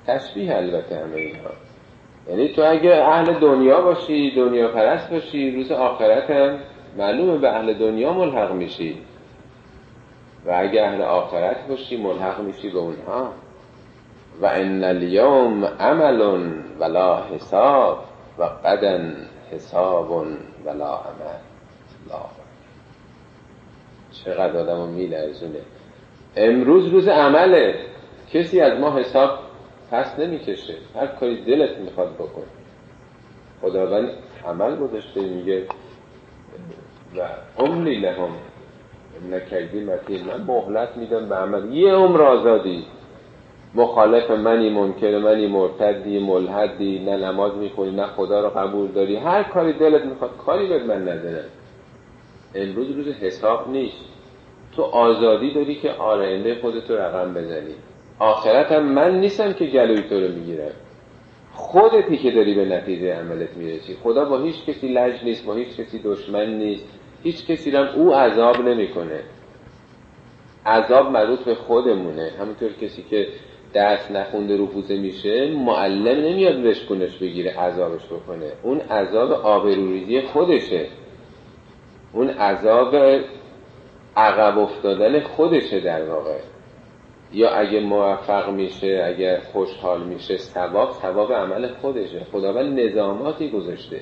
[0.06, 1.50] تشبیه البته همه اینها.
[2.28, 6.58] یعنی تو اگه اهل دنیا باشی دنیا پرست باشی روز آخرت هم
[6.98, 8.98] معلومه به اهل دنیا ملحق میشی.
[10.46, 13.32] و اگه اهل آخرت باشی ملحق میشی به اونها.
[14.40, 18.04] و ان اليوم عمل ولا حساب
[18.38, 19.16] و قدن
[19.52, 20.10] حساب
[20.64, 21.38] ولا عمل.
[22.08, 22.39] لا
[24.10, 25.60] چقدر آدم رو میلرزونه.
[26.36, 27.74] امروز روز عمله.
[28.32, 29.38] کسی از ما حساب
[29.90, 30.74] پس نمی‌کشه.
[30.96, 32.42] هر کاری دلت می‌خواد بکن.
[33.62, 34.08] خداوند
[34.46, 35.62] عمل گذاشته میگه.
[37.16, 37.20] و
[37.58, 38.30] عمری لهم.
[39.30, 41.74] نکردی متین من مهلت میدم به عمل.
[41.74, 42.84] یه عمر آزادی.
[43.74, 46.98] مخالف منی منکر منی مرتدی ملحدی.
[46.98, 49.16] نه نماز می‌خونی نه خدا رو قبول داری.
[49.16, 51.44] هر کاری دلت می‌خواد کاری به من نداره.
[52.54, 54.04] امروز روز حساب نیست.
[54.76, 57.74] تو آزادی داری که آرنده خودت رو رقم بزنی.
[58.18, 60.72] آخرت هم من نیستم که گلوی تو رو می‌گیرم.
[61.52, 63.96] خودتی که داری به نتیجه عملت می‌رسی.
[64.02, 66.84] خدا با هیچ کسی لج نیست با هیچ کسی دشمن نیست.
[67.22, 69.20] هیچ کسی هم او عذاب نمی‌کنه.
[70.66, 72.30] عذاب مربوط به خودمونه.
[72.40, 73.26] همونطور کسی که
[73.72, 78.52] درس نخونده رفوزه میشه معلم نمیاد بشکنش بگیره عذابش بکنه.
[78.62, 80.86] اون عذاب آبروریزی خودشه.
[82.12, 82.94] اون عذاب
[84.16, 86.38] عقب افتادن خودشه در واقع.
[87.32, 92.26] یا اگه موفق میشه اگه خوشحال میشه ثواب ثواب عمل خودشه.
[92.32, 94.00] خداوند نظاماتی گذاشته.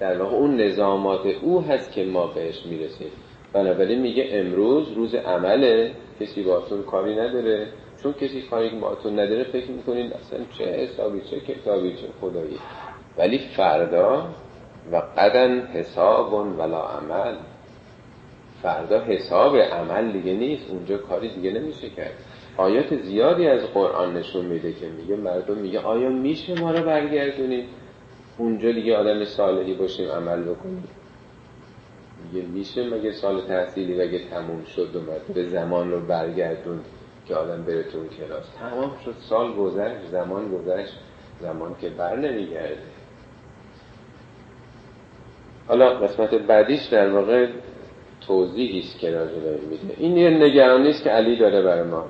[0.00, 3.10] در واقع اون نظامات او هست که ما بهش می‌رسیم.
[3.52, 5.92] بنابراین میگه امروز روز عمله.
[6.20, 7.68] کسی باتون کاری نداره.
[8.02, 12.58] چون کسی کاری باتون نداره فکر می‌کنین اصلا چه حسابی چه کتابی چه خدایی.
[13.18, 14.28] ولی فردا
[14.92, 17.34] و قدن حساب ولا عمل.
[18.62, 22.14] فردا حساب عمل دیگه نیست اونجا کاری دیگه نمیشه کرد.
[22.56, 27.64] آیات زیادی از قرآن نشون میده که میگه مردم میگه آیا میشه ما رو برگردونید
[28.38, 30.88] اونجا دیگه آدم صالحی باشیم عمل بکنیم.
[32.24, 36.80] میگه میشه مگه سال تحصیلی وگه تموم شد و به زمان رو برگردون
[37.26, 40.92] که آدم بره تو کلاس؟ تمام شد سال گذشت زمان گذشت
[41.40, 42.78] زمان که بر نمیگرده.
[45.68, 47.46] حالا قسمت بعدیش در واقع
[48.26, 49.34] توضیحی است که راجع
[49.70, 52.04] میده این یه نگرانی است که علی داره برای ما.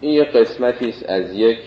[0.00, 1.58] این یه قسمتی است از یک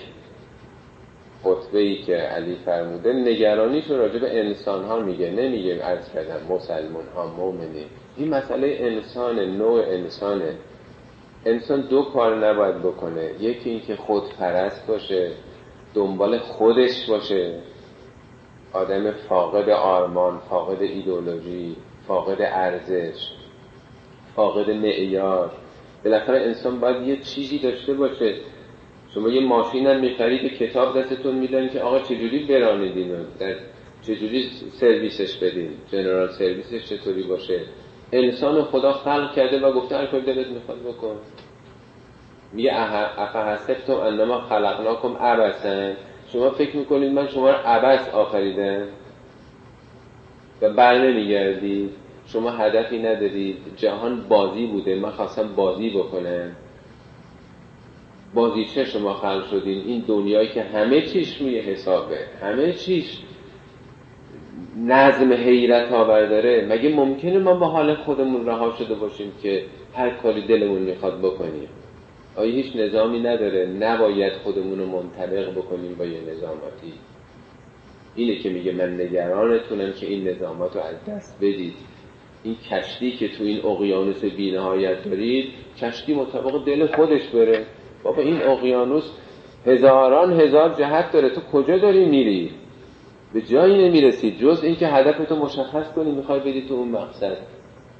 [1.44, 3.14] خطبه ای که علی فرموده.
[3.14, 7.86] نگرانیش رو راجع به انسان ها میگه نمیگه عرض کردم مسلمان ها مؤمنین
[8.18, 10.54] این مسئله انسان نوع انسانه.
[11.46, 13.30] انسان دو کار نباید بکنه.
[13.40, 15.32] یکی اینکه خودپرست باشه
[15.94, 17.60] دنبال خودش باشه.
[18.74, 21.76] آدم فاقد آرمان فاقد ایدولوژی
[22.08, 23.30] فاقد ارزش
[24.36, 25.52] فاقد معیار.
[26.04, 28.36] بالاخره انسان باید یه چیزی داشته باشه.
[29.14, 33.24] شما یه ماشین هم می‌خرید کتاب دستتون میدن که آقا چجوری برانید اینو؟
[34.02, 34.50] چجوری
[34.80, 37.62] سرویسش بدین؟ جنرال سرویسش چطوری باشه؟
[38.12, 41.16] انسان خدا خلق کرده و گفته هر کاری دلت می‌خواد بکن.
[42.54, 42.72] میگه
[43.18, 45.98] افحسبتم انما خلقناکم عبسن
[46.34, 48.88] شما فکر می‌کنید من شما رو عبس آفریدم؟
[50.62, 51.90] و بر نمیگردید
[52.28, 54.96] شما هدفی ندارید جهان بازی بوده.
[54.96, 56.56] من خواستم بازی بکنم.
[58.34, 59.84] بازی چه شما خلق شدین.
[59.86, 62.18] این دنیایی که همه چیش روی حسابه.
[62.42, 63.20] همه چیش
[64.78, 66.68] نظم حیرت آور داره.
[66.70, 71.70] مگه ممکنه ما با حال خودمون رها شده باشیم که هر کاری دلمون می‌خواد بکنیم؟
[72.36, 76.94] آیا هیچ نظامی نداره نباید خودمون رو منطبق بکنیم با یه نظاماتی؟
[78.16, 81.74] اینه که میگه من نگرانتونم که این نظامات رو از دست بدید.
[82.44, 85.46] این کشتی که تو این اقیانوس بینهایت دارید
[85.78, 87.66] کشتی مطابق دل خودش بره.
[88.04, 89.12] بابا این اقیانوس
[89.66, 91.30] هزاران هزار جهت داره.
[91.30, 92.52] تو کجا داری میری؟
[93.34, 94.32] به جایی نمی‌رسی.
[94.32, 97.38] جز اینکه هدفتو مشخص کنی می‌خوای بدی تو اون مقصد.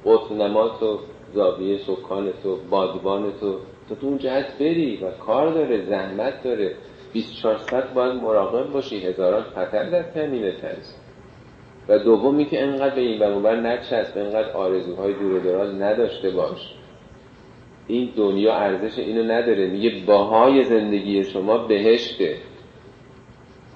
[0.04, 0.98] قطب نمات و
[1.34, 3.58] زاویه سکان تو بادبان تو.
[3.88, 6.74] تو تو اون جهت بری و کار داره زحمت داره.
[7.12, 9.00] 24 ساعت باید مراقب باشی.
[9.00, 11.00] هزاران خطر در کمینت هست
[11.88, 16.74] و دومی که انقدر به این برانور نچسب انقدر آرزوهای دور و دراز نداشته باش.
[17.86, 19.66] این دنیا ارزش اینو نداره.
[19.66, 22.36] میگه باهای زندگی شما بهشته.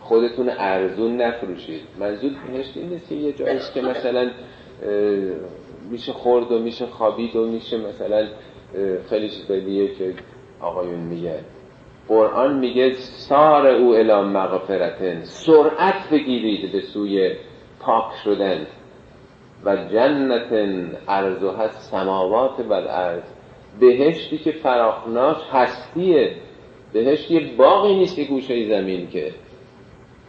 [0.00, 1.80] خودتون ارزون نفروشید.
[2.00, 4.30] منظور بهشت این نیست که یه جاییست که مثلا
[5.90, 8.28] میشه خورد و میشه خوابید و میشه مثلا
[9.10, 9.46] خیلی چیز
[9.98, 10.14] که
[10.60, 11.40] آقایون میگه.
[12.08, 15.20] قرآن میگه سار او الی مغفرتن.
[15.22, 17.34] سرعت بگیرید به سوی
[17.80, 18.66] پاک شدن.
[19.64, 20.52] و جنت
[21.08, 23.22] ارزها سماوات و الارض.
[23.80, 26.32] بهشتی که فراخناش هستیه.
[26.92, 29.32] بهشت یه باقی نیست که گوشه زمین که.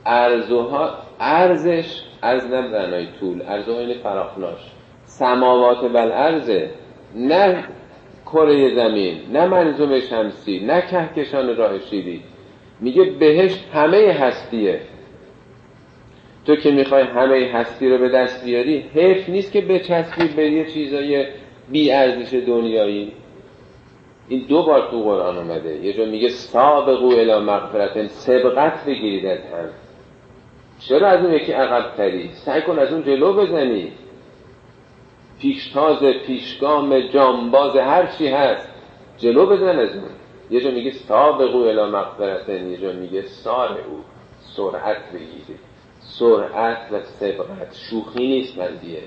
[0.06, 3.42] ارزها ارزش از نه طول.
[3.42, 4.72] ارزها این فراخناش.
[5.04, 6.70] سماوات و الارضه.
[7.16, 7.64] نه
[8.34, 12.22] کره زمین نه منظوم شمسی نه کهکشان راه شیری.
[12.82, 14.80] میگه بهشت همه هستیه.
[16.46, 20.66] تو که می‌خوای همه هستی رو به دست بیاری حیف نیست که بچسبی به یه
[20.66, 21.26] چیزای
[21.72, 23.12] بی ارزش دنیایی.
[24.28, 25.76] این دو بار تو قرآن اومده.
[25.76, 29.70] یه جا میگه سابقو الی مغفرت سبقت بگیرید از هم.
[30.80, 33.92] چرا از اون یکی عقب تری سعی کن از اون جلو بزنی.
[35.40, 38.70] پیشتاز پیشگام جانباز هر چی هست.
[39.18, 40.10] جلو بزن از اون.
[40.50, 44.04] یه جا میگه سابقو الی مغفرت یه جا میگه سار او.
[44.56, 45.60] سرعت بگیرید
[46.00, 49.04] سرعت و سبقت شوخی نیست قضیه.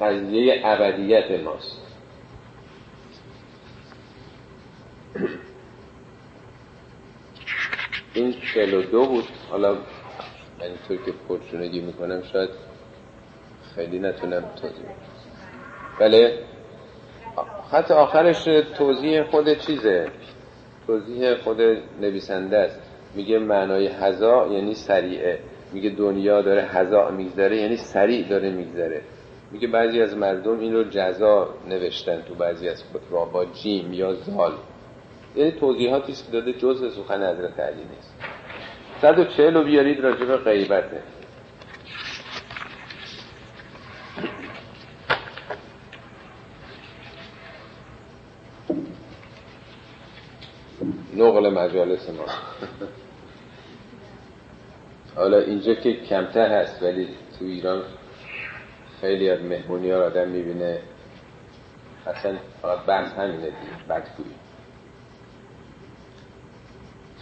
[0.00, 1.86] قضیه ابدیت ماست.
[8.14, 8.34] این
[8.92, 9.24] دو بود.
[9.50, 9.78] حالا من
[10.66, 12.50] اینطور که پرچونگی می‌کنم شاید
[13.74, 15.09] خیلی نتونم توضیح
[16.00, 16.38] بله.
[17.70, 18.44] خط آخرش
[18.78, 20.08] توضیح خود چیزه؟
[20.86, 21.60] توضیح خود
[22.00, 22.80] نویسنده است.
[23.14, 25.38] میگه معنای هزا یعنی سریعه.
[25.72, 29.00] میگه دنیا داره هزا میگذره یعنی سریع داره میگذره.
[29.50, 34.14] میگه بعضی از مردم این رو جزا نوشتن تو بعضی از خطبه با جیم یا
[34.14, 34.52] زال.
[35.36, 38.14] یعنی توضیحاتی که داده جز سخن حضرت علی نیست.
[39.00, 41.02] 140 رو بیارید راجع به غیبته.
[51.16, 52.24] نقل مجالس ما.
[55.16, 57.08] حالا اینجا که کمتر هست ولی
[57.38, 57.82] تو ایران
[59.00, 60.78] خیلی از مهمونی ها آدم می‌بینه.
[62.06, 64.34] اصلا فقط بحث همینه دیگه بدگویی.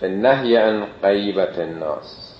[0.00, 2.34] فنهی عن غیبت الناس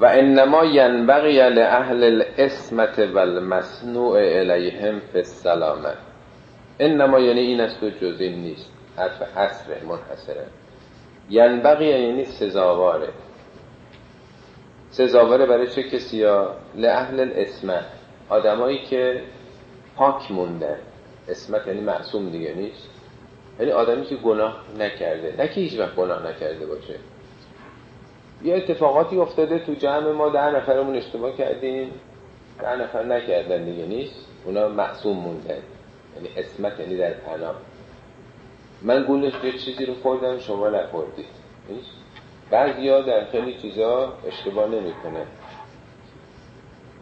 [0.00, 5.94] و انما ینبغی لأهل الاسمت و المصنوع الیهم فی السلامه
[6.80, 8.79] انما یعنی این است و جز نیست.
[9.00, 10.46] حرف حسره منحصره
[11.30, 13.08] ینبغی یعنی سزاواره.
[14.90, 17.84] سزاواره برای چه کسی ها؟ لأهل الاسمت
[18.28, 19.22] آدمایی که
[19.96, 20.76] پاک موندن
[21.28, 22.88] اسمت یعنی معصوم دیگه نیست.
[23.60, 25.34] یعنی آدمی که گناه نکرده.
[25.38, 26.94] نه که هیچ وقت گناه نکرده باشه.
[28.42, 30.28] یه اتفاقاتی افتاده تو جمع ما.
[30.28, 31.92] ده نفرمون اشتباه کردیم.
[32.60, 33.86] ده نفر نکردن دیگه.
[33.86, 34.26] نیست.
[34.44, 35.58] اونا معصوم موندن
[36.16, 37.54] یعنی اسمت یعنی در پناه.
[38.82, 41.26] من گولش یه چیزی رو خوردم شما نخوردید
[42.50, 45.26] بعضی ها در خیلی چیزا اشتباه نمی‌کنه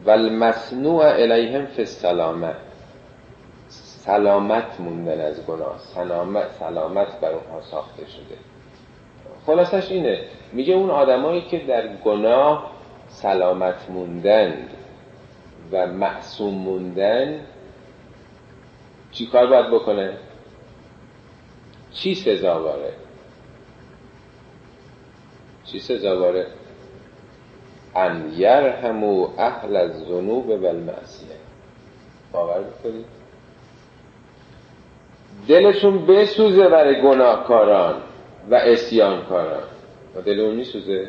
[0.07, 2.57] و المصنوع الیهم فی السلامت
[4.09, 5.79] سلامت موندن از گناه.
[5.79, 8.37] سلامت, سلامت بر اونها ساخته شده.
[9.47, 10.21] خلاصش اینه.
[10.53, 12.73] میگه اون آدمایی که در گناه
[13.09, 14.71] سلامت موندند
[15.73, 17.41] و معصوم موندن
[19.13, 20.13] چی کار باید بکنه؟
[21.99, 22.93] چی سزاواره
[25.65, 26.47] چی سزاواره
[27.97, 31.37] ان یرهمو اهل الذنوب و المعصیه
[32.33, 33.07] باور می‌کنید؟
[35.49, 38.03] دلشون بسوزه برای گناهکاران
[38.51, 39.63] و اسیانکاران.
[40.15, 41.09] و دل اون میسوزه؟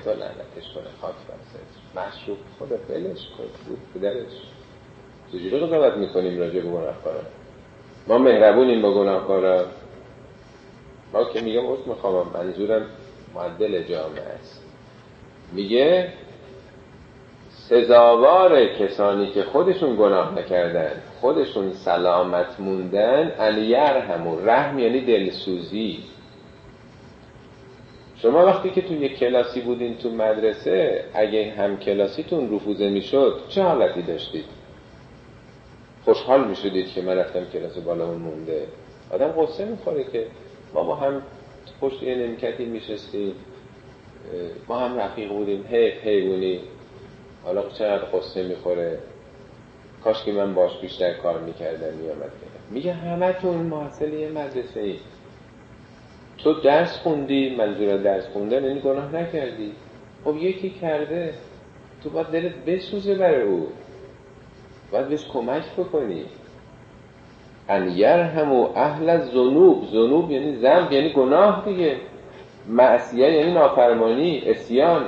[0.00, 4.32] خدا لعنتش کنه خاک بر مشروب خدا فلش کن بود پدرش.
[5.32, 7.24] چجوری قضاوت می‌کنیم راجع به گناهکاران؟
[8.06, 9.64] ما مهربونیم با گناهکاران.
[11.12, 12.86] ما که میگم اصلا می‌خوام منظورم
[13.34, 14.62] معدل جامعه است.
[15.52, 16.08] میگه
[17.50, 25.98] سزاوار کسانی که خودشون گناه نکردن خودشون سلامت موندن الیر همون رحم یعنی دلسوزی.
[28.16, 33.62] شما وقتی که تو یک کلاسی بودین تو مدرسه اگه هم کلاسیتون رفوزه می‌شد چه
[33.62, 34.44] حالتی داشتید؟
[36.04, 38.66] خوشحال می‌شدید که من رفتم کلاس بالا مونده.
[39.10, 40.26] آدم قصه می‌خوره که
[40.74, 41.22] ما با هم
[41.80, 43.34] پشت یه نمکتی میشستیم
[44.68, 46.60] ما هم رفیق بودیم حیف حیوانی
[47.44, 48.98] حالا چقدر قصه می‌خوره؟
[50.04, 52.30] کاش که من باش بیشتر کار می‌کردم میامد
[52.70, 54.96] میگه همه تون محصل یه مدرسه ای
[56.38, 59.72] تو درس خوندی؟ منظور درس خوندن یعنی گناه نکردی.
[60.24, 61.34] خب یکی کرده.
[62.02, 63.68] تو باید دلت بسوزه برای او.
[64.92, 66.24] باید بهش کمک بکنی.
[67.68, 71.96] ان یرهمو اهل زنوب زنوب یعنی زنب یعنی گناه دیگه.
[72.68, 75.04] معصیه یعنی نافرمانی اسیان.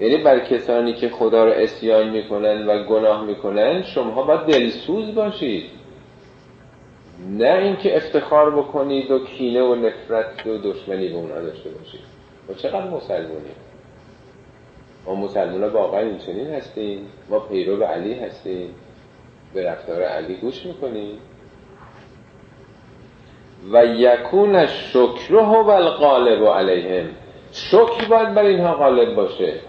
[0.00, 5.64] یعنی بر کسانی که خدا رو اسیان می‌کنن و گناه می‌کنن شما باید دلسوز باشید.
[7.28, 12.00] نه اینکه افتخار بکنید و کینه و نفرت و دشمنی به اونا داشته باشید.
[12.48, 13.54] ما چقدر مسلمونیم
[15.06, 17.06] ما مسلمان واقعا این چنین هستیم.
[17.30, 18.74] ما پیرو علی هستیم.
[19.54, 21.18] به رفتار علی گوش می‌کنیم
[23.72, 27.10] و یکون شکره و الغالب علیهم.
[27.52, 29.60] شکر باید بر اینها غالب باشه.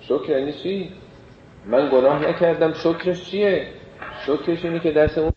[0.00, 0.92] شکر یعنی چی؟
[1.66, 3.66] من گناه نکردم شکرش چیه؟
[4.26, 5.32] شکرش اینه که دست اون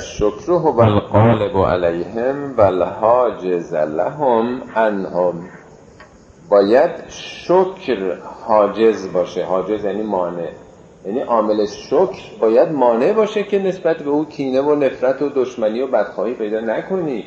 [0.00, 5.48] شکره و الغالب علیهم و الحاجز لهم انهم
[6.50, 9.44] باید شکر حاجز باشه.
[9.44, 10.65] حاجز یعنی مانع.
[11.06, 15.80] یعنی عامل شکر باید مانع باشه که نسبت به او کینه و نفرت و دشمنی
[15.80, 17.24] و بدخواهی پیدا نکنی.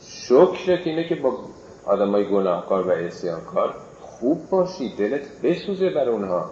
[0.00, 1.38] شکر اینه که با
[1.86, 6.50] آدمای گناهکار و اسیانکار خوب باشی دلت بسوزه بر اونها.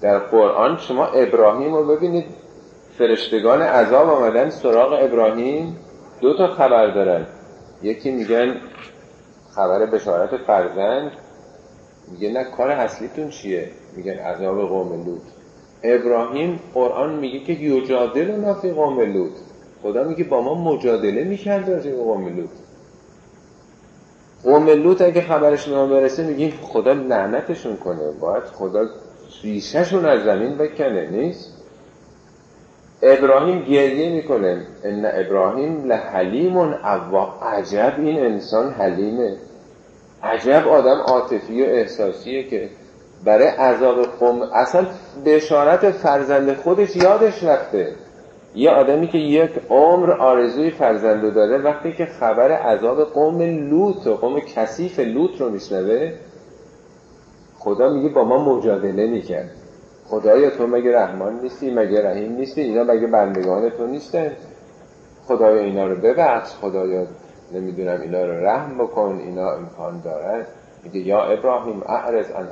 [0.00, 2.24] در قرآن شما ابراهیم رو ببینید
[2.98, 5.76] فرشتگان عذاب آمدن سراغ ابراهیم
[6.20, 7.26] دو تا خبر دارن.
[7.82, 8.56] یکی میگن
[9.54, 11.12] خبر بشارت فرزند
[12.08, 15.22] میگه نه کار اصلیتون چیه؟ میگن عذاب قوم لوط.
[15.82, 19.32] ابراهیم قرآن میگه که یجادل و نفی قوم لوط.
[19.82, 22.50] خدا میگه با ما مجادله می‌کرد راجع به قوم لوط.
[24.44, 28.10] قوم لوط اگه خبرش به ما برسه میگیم خدا لعنتشون کنه.
[28.20, 28.86] باید خدا
[29.42, 31.52] ریشهشون از زمین بکنه نیست؟
[33.02, 34.66] ابراهیم گریه می‌کنه.
[34.84, 39.36] ان ابراهیم لحلیم اوا عجب این انسان حلیمه.
[40.22, 42.70] عجب آدم عاطفی و احساسیه که
[43.24, 44.86] برای عذاب قوم اصلا
[45.26, 47.94] بشارت فرزند خودش یادش رفته.
[48.54, 54.14] یه آدمی که یک عمر آرزوی فرزندو داره وقتی که خبر عذاب قوم لوط و
[54.14, 56.12] قوم کثیف لوط رو میشنوه
[57.58, 59.50] خدا میگه با ما مجادله می‌کرد.
[60.06, 64.32] خدایا تو مگه رحمان نیستی؟ مگه رحیم نیستی؟ اینا مگه بندگان تو نیستن؟
[65.26, 67.06] خدایا اینا رو ببخش خدایا
[67.54, 70.46] نمی‌دونم اینا رو رحم بکن اینا امکان دارن.
[70.84, 72.48] میگه یا ابراهیم اعرض عن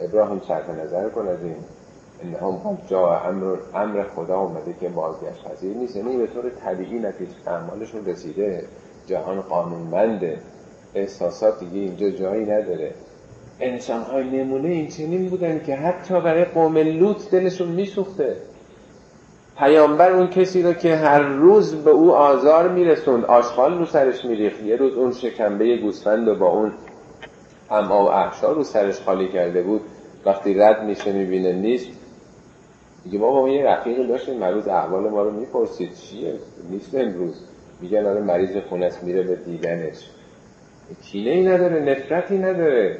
[0.00, 1.56] ابراهیم صرف نظر کن از این.
[2.64, 5.44] هم جا امر, امر خدا اومده که بازگشت.
[5.44, 5.96] پذیر نیست.
[5.96, 8.64] یعنی به طور طبیعی نتیجه اعمالشون رسیده.
[9.06, 10.38] جهان قانونمنده.
[10.94, 12.94] احساسات دیگه اینجا جایی نداره.
[13.60, 18.36] انسان های نمونه این چنین بودن که حتی برای قوم لوط دلشون میسوخته.
[19.58, 24.62] پیامبر اون کسی رو که هر روز به او آزار میرسوند آشغال رو سرش میریخت.
[24.62, 26.72] یه روز اون شکمبه گوسفند و با اون
[27.70, 29.80] اما و احشا رو سرش خالی کرده بود.
[30.26, 31.88] وقتی رد میشه می‌بینه نیست.
[33.04, 35.94] میگه بابا ما یه رفیقی داشتیم روز احوال ما رو می‌پرسید.
[35.94, 36.34] چیه؟
[36.70, 37.44] نیست امروز.
[37.80, 40.10] میگن آره مریض خونه است میره به دیدنش.
[41.04, 42.98] کینه ای نداره نفرتی نداره.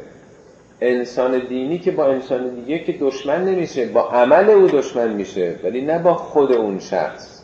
[0.89, 5.81] انسان دینی که با انسان دیگه که دشمن نمیشه با عمل او دشمن میشه ولی
[5.81, 7.43] نه با خود اون شخص.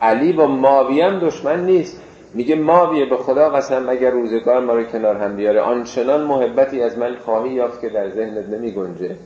[0.00, 2.00] علی با ماوی هم دشمن نیست.
[2.34, 6.98] میگه ماویه به خدا قسم اگر روزگار ما رو کنار هم بیاره آنچنان محبتی از
[6.98, 9.16] من خواهی یافت که در ذهنت نمی گنجه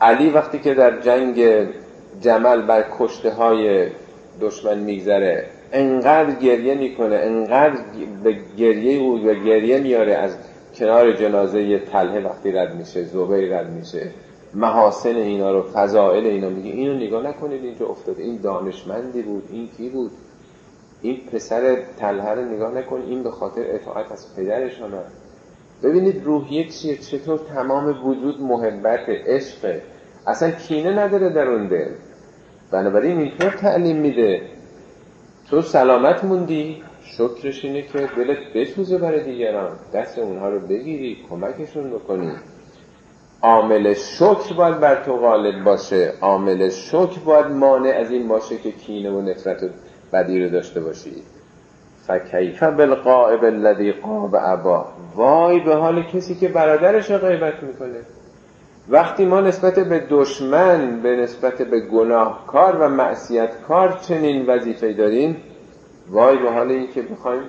[0.00, 1.66] علی وقتی که در جنگ
[2.20, 3.86] جمل بر کشته های
[4.40, 7.78] دشمن میگذره انقدر گریه می‌کنه انقدر
[8.24, 10.36] به گریه او و گریه میاره از
[10.78, 14.10] کنار جنازه تله وقتی رد میشه زبیر رد میشه.
[14.54, 16.70] محاسن اینا رو فضائل اینا میگه.
[16.70, 18.22] اینو نگاه نکنید اینجا افتاده.
[18.22, 20.10] این دانشمندی بود این کی بود؟
[21.02, 23.02] این پسر تله رو نگاه نکن.
[23.02, 25.12] این به خاطر اطاعت از پدرش آمد
[25.82, 26.96] ببینید روحیه چیه.
[26.96, 29.80] چطور تمام وجود محبت عشق.
[30.26, 31.90] اصلا کینه نداره در اون دل.
[32.70, 34.42] بنابراین اینطور تعلیم میده.
[35.50, 36.82] تو سلامت موندی.
[37.16, 39.70] شکرش اینه که دلت بسوزه برای دیگران.
[39.94, 42.32] دست اونها رو بگیری کمکشون بکنی.
[43.42, 46.12] عامل شکر باید بر تو غالب باشه.
[46.20, 49.68] عامل شکر باید مانع از این باشه که کینه و نفرت و
[50.12, 51.12] بدی رو داشته باشی.
[52.06, 54.86] فکیف بالقائب الذی قاب ابا.
[55.14, 58.00] وای به حال کسی که برادرش رو غیبت می‌کنه.
[58.88, 65.36] وقتی ما نسبت به دشمن به نسبت به گناهکار و معصیتکار چنین وظیفه داریم
[66.10, 67.42] وای به حال این که بخوایم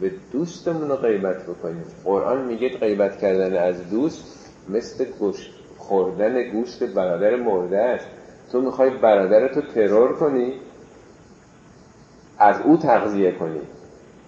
[0.00, 1.84] به دوستمون غیبت بکنیم.
[2.04, 8.06] قرآن میگه غیبت کردن از دوست مثل گوشت خوردن گوشت برادر مرده است
[8.52, 10.52] تو می‌خوای برادرتو ترور کنی؟
[12.38, 13.60] از او تغذیه کنی.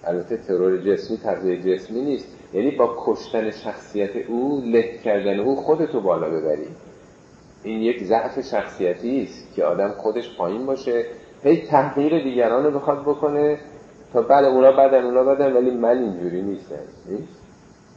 [0.03, 2.27] البته ترور جسمی تغذیه جسمی نیست.
[2.53, 6.67] یعنی با کشتن شخصیت او له کردن او خودتو بالا ببری.
[7.63, 11.05] این یک ضعف شخصیتی است که آدم خودش پایین باشه
[11.45, 13.57] هی تحقیر دیگران رو بخواد بکنه
[14.13, 16.75] تا بله اونا بدن اونا بدن ولی من اینجوری نیستم.
[17.05, 17.41] نیست؟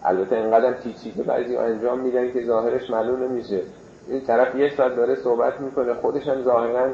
[0.04, 3.60] البته اینقدر پیچی که بعضی انجام میدن که ظاهرش معلوم نمیشه.
[4.08, 6.88] این طرف یه ساعت داره صحبت می‌کنه خودش هم ظاهرا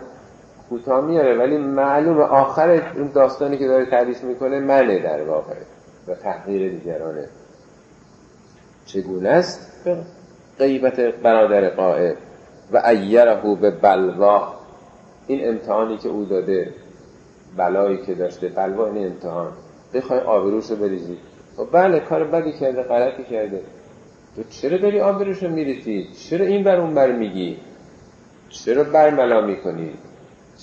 [0.68, 5.54] کوتاه میاره ولی معلوم آخر این داستانی که داره تعریف می‌کنه منه در واقع
[6.08, 7.28] و تحقیر دیگرانه.
[8.86, 9.88] چگونه است؟
[10.58, 12.16] غیبت برادر قائب
[12.72, 14.53] و ایره به بلوا.
[15.26, 16.74] این امتحانی که او داده
[17.56, 19.52] بلایی که داشته بلوا این امتحان.
[19.94, 21.16] بخوای آبروش رو بریزی.
[21.56, 23.60] خب بله کار بدی کرده غلطی کرده.
[24.36, 27.56] تو چرا داری آبروش رو میریزی؟ چرا این بر اون بر میگی؟
[28.48, 29.90] چرا برملا می‌کنی؟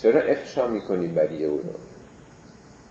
[0.02, 1.74] چرا افشا می‌کنی بدی او رو؟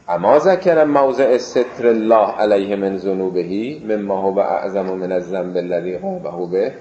[0.08, 6.50] اما ذکر موضع ستر الله علیه من ذنوبهی مما هو اعظم من الذنب الذی غابه
[6.50, 6.72] به.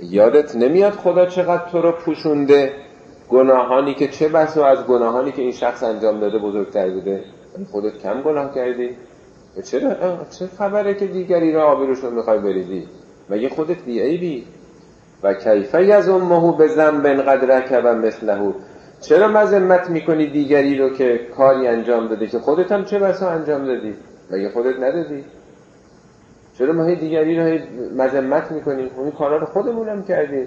[0.00, 2.72] یادت نمیاد خدا چقدر تو رو پوشونده؟
[3.30, 7.24] گناهانی که چه بسا از گناهانی که این شخص انجام داده بزرگتر بوده؟
[7.70, 8.96] خودت کم گناه کردی؟
[9.64, 9.94] چرا
[10.38, 12.88] چه خبره که دیگری را آبروش رو می‌خوای بریزی؟
[13.30, 14.44] مگه خودت بی
[15.22, 18.54] و کیفه یزمه به ذنب قد و مثله؟
[19.00, 23.66] چرا مذمت می‌کنی دیگری رو که کاری انجام داده که خودت هم چه بسا انجام
[23.66, 23.94] دادی؟
[24.30, 25.24] مگه خودت ندادی؟
[26.58, 27.58] چرا ما دیگری رو
[27.96, 30.46] مذمت می‌کنیم؟ اون کارا رو خودمونم کردیم.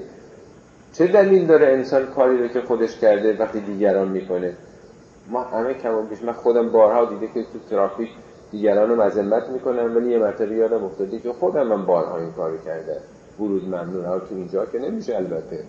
[0.94, 4.54] چه دلیل داره انسان کاری رو که خودش کرده وقتی دیگران می‌کنه؟
[5.30, 8.10] ما همه کم بیش من خودم بارها دیده که تو ترافیک
[8.52, 12.58] دیگران رو مذمت می‌کنم ولی یه مرتبه یادم افتاده که خودم من بارها این کارو
[12.58, 12.98] کرده
[13.40, 14.06] ورود ممنون.
[14.06, 15.64] ها تو اینجا که نمیشه البته.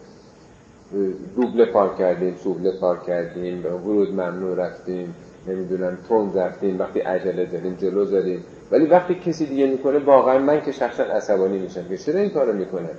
[1.36, 5.14] دوبله پارک کردیم سوبله پارک کردیم ورود ممنوع رفتیم
[5.46, 8.44] نمی‌دونم تون رفتیم وقتی عجله داریم جلو زدیم.
[8.70, 12.52] ولی وقتی کسی دیگه می‌کنه واقعا من که شخصا عصبانی میشم که چرا این کارو
[12.52, 12.90] می‌کنه؟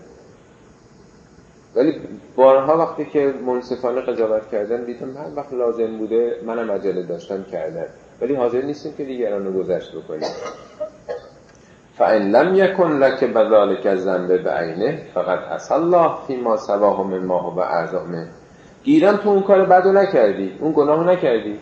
[1.75, 1.93] ولی
[2.35, 7.85] بارها وقتی که منصفانه قضاوت کردن دیدم هر وقت لازم بوده منم عجله داشتم کردن.
[8.21, 10.29] ولی حاضر نیستیم که دیگران رو گذشت بکنیم.
[11.97, 17.59] فان لم یکن لک بذالک الذنب بعینه فقط اصل الله فیما سواه من ما و
[17.59, 18.27] اعظامه
[18.83, 21.59] گیرم تو اون کار بدو نکردی اون گناهو نکردی.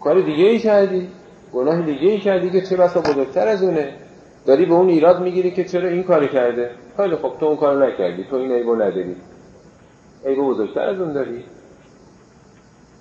[0.00, 1.08] کار دیگه ای کردی
[1.52, 3.94] گناه دیگه ای کردی که چه بسا بزرگتر از اونه.
[4.50, 7.86] داری به اون ایراد می‌گیری که چرا این کاری کرده؟ خیلی خب تو اون کار
[7.86, 9.16] نکردی تو این عیبو نداری.
[10.26, 11.44] عیبو بزرگتر از اون داری.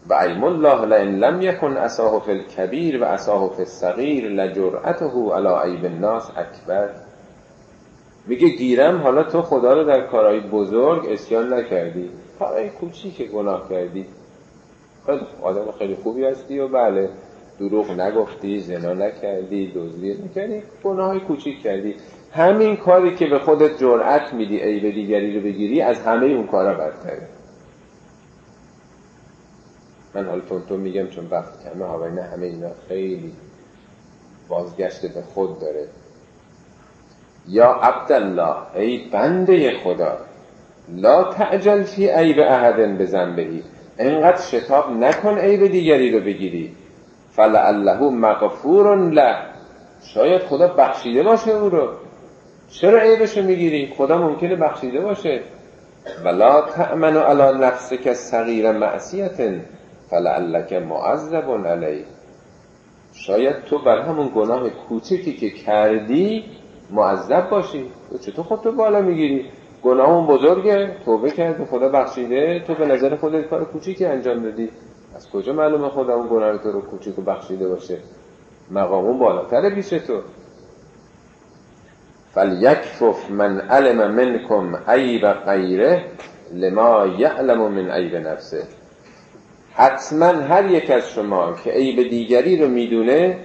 [0.09, 5.71] و علم الله لئن لم یکن اساه فی الکبیر و اساه فی الصغیر لجرأته علی
[5.71, 6.89] عیب الناس اکبر.
[8.27, 12.09] میگه گیرم حالا تو خدا رو در کارهای بزرگ اسیان نکردی.
[12.39, 14.05] کارهای کوچیک گناه کردی.
[15.05, 17.09] خیلی آدم خیلی خوبی هستی و بله.
[17.59, 21.95] دروغ نگفتی زنا نکردی دزدی نکردی گناه کوچیک کردی.
[22.31, 26.73] همین کاری که به خودت جرأت میدی عیب دیگری رو بگیری از همه اون کارا
[26.73, 27.27] بدتره.
[30.13, 33.33] من حالا تون میگم چون وقت کمه ها نه همه اینا خیلی
[34.47, 35.87] بازگشت به خود داره.
[37.47, 40.17] یا عبدالله ای بنده خدا
[40.89, 43.63] لا تعجل فی عیب احد بزن بهی
[43.97, 46.75] انقدر شتاب نکن عیب دیگری رو بگیری.
[47.39, 49.35] فلعله مغفور له.
[50.03, 51.87] شاید خدا بخشیده باشه او رو.
[52.69, 55.41] چرا عیبش رو می‌گیری؟ خدا ممکنه بخشیده باشه.
[56.25, 59.37] ولا تأمن علی نفسک صغیر معصیت
[60.09, 62.05] فلعلک معذب علی
[63.13, 66.43] شاید تو بر همون گناه کوچکی که کردی
[66.91, 67.91] معذب باشی.
[68.09, 69.45] تو چطور خودتو بالا می‌گیری؟
[69.83, 70.95] گناه اون بزرگه.
[71.05, 72.63] توبه کرد خدا بخشیده.
[72.67, 74.69] تو به نظر خودت کار کوچیکی انجام دادی.
[75.19, 77.97] از کجا معلومه خدا اون گناه تو رو کوچیک بخشیده باشه؟
[78.71, 80.21] مقام اون بالاتر پیش تو.
[82.33, 86.05] فلیکفف من علم منکم عیب غیره
[86.53, 88.63] لما یعلم من عیب نفسه.
[89.73, 93.39] حتما هر یک از شما که عیب دیگری رو می‌دونه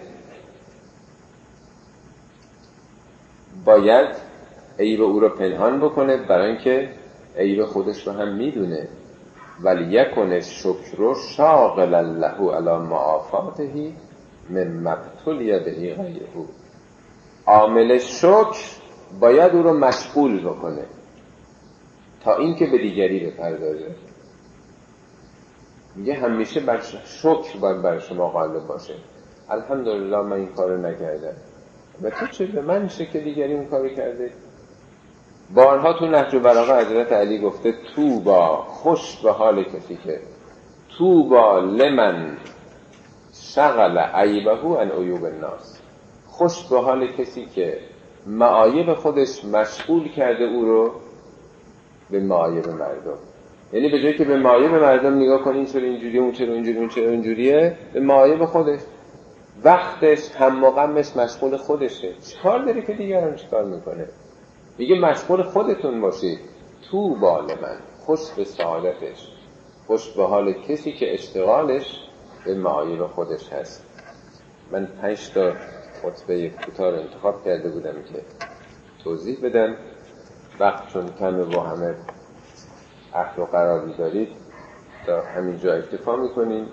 [3.65, 4.09] باید
[4.79, 6.89] عیب او رو پنهان بکنه برای اینکه
[7.37, 8.89] عیب خودش رو هم می‌دونه.
[9.63, 13.95] ولی یکن شکر رو شاغل له علی معافاتهی
[14.51, 16.29] من مبتولی بهی غیره.
[17.47, 18.59] عامل شکر
[19.21, 20.85] باید او رو مشغول بکنه
[22.21, 23.95] تا اینکه به دیگری بپردازه.
[25.97, 28.95] میگه همیشه بر شکر باید بر شما غالب باشه.
[29.51, 31.37] الحمدلله من این کارو نکردم.
[32.03, 34.31] و تو چه به من میشه که دیگری اون کارو کرده؟
[35.51, 40.21] بارها تو نهج و براغه حضرت علی گفته تو با خوش به حال کسی که
[40.99, 42.37] تو با لمن
[43.55, 45.81] شغل عیبه ان عیوب الناس.
[46.27, 47.79] خوش به حال کسی که
[48.27, 50.93] معایب خودش مشغول کرده او رو
[52.11, 53.19] به معایب مردم.
[53.73, 56.79] یعنی به جایی که به معایب مردم نگاه کنی این چرا اینجوریه اون چرا اینجوری
[56.79, 58.81] اون چرا اینجوریه به معایب خودش.
[59.65, 62.15] وقتش هم غمش مشغول خودشه.
[62.15, 64.09] چیکار داره که دیگران چیکار می‌کنه؟
[64.79, 66.39] میگه مشغول خودتون باشید.
[66.91, 67.79] تو بال من.
[68.07, 69.29] خوش به سعادتش.
[69.87, 72.01] خوش به حال کسی که اشتغالش
[72.45, 73.87] به معایب خودش هست.
[74.73, 75.53] من پنج تا
[76.03, 78.23] خطبه کوتاه رو انتخاب کرده بودم که
[79.05, 79.77] توضیح بدم.
[80.61, 81.95] وقت چون کمه و همه
[83.15, 84.29] عقل و قرار دارید
[85.07, 86.69] تا همینجا اکتفا می‌کنیم.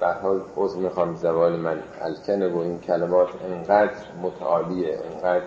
[0.00, 5.44] به حال عضو می‌خوام زوال من الکنه و این کلمات انقدر متعالیه انقدر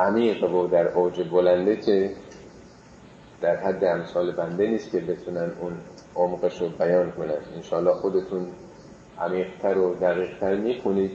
[0.00, 2.10] عمیق و در اوج بلنده که
[3.40, 5.72] در حد امثال بنده نیست که بتونن اون
[6.16, 7.34] عمقش رو بیان کنن.
[7.56, 8.46] انشاءالله خودتون
[9.18, 11.10] عمیقتر و دقیقتر می‌کنید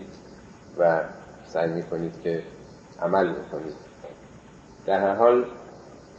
[0.78, 1.02] و
[1.46, 2.44] سعی می‌کنید که
[3.02, 3.76] عمل بکنید.
[4.86, 5.46] در هر حال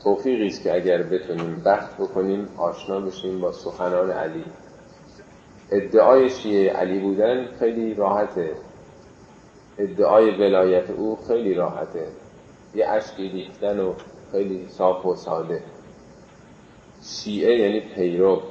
[0.02, 4.44] توفیقی است که اگر بتونیم بحث بکنیم آشنا بشیم با سخنان علی.
[5.70, 8.50] ادعای شیعه علی بودن خیلی راحته.
[9.78, 12.06] ادعای ولایت او خیلی راحته.
[12.76, 13.92] یه عشقی ریختن و
[14.32, 15.62] خیلی صاف و ساده.
[17.02, 18.42] شیعه یعنی پیرو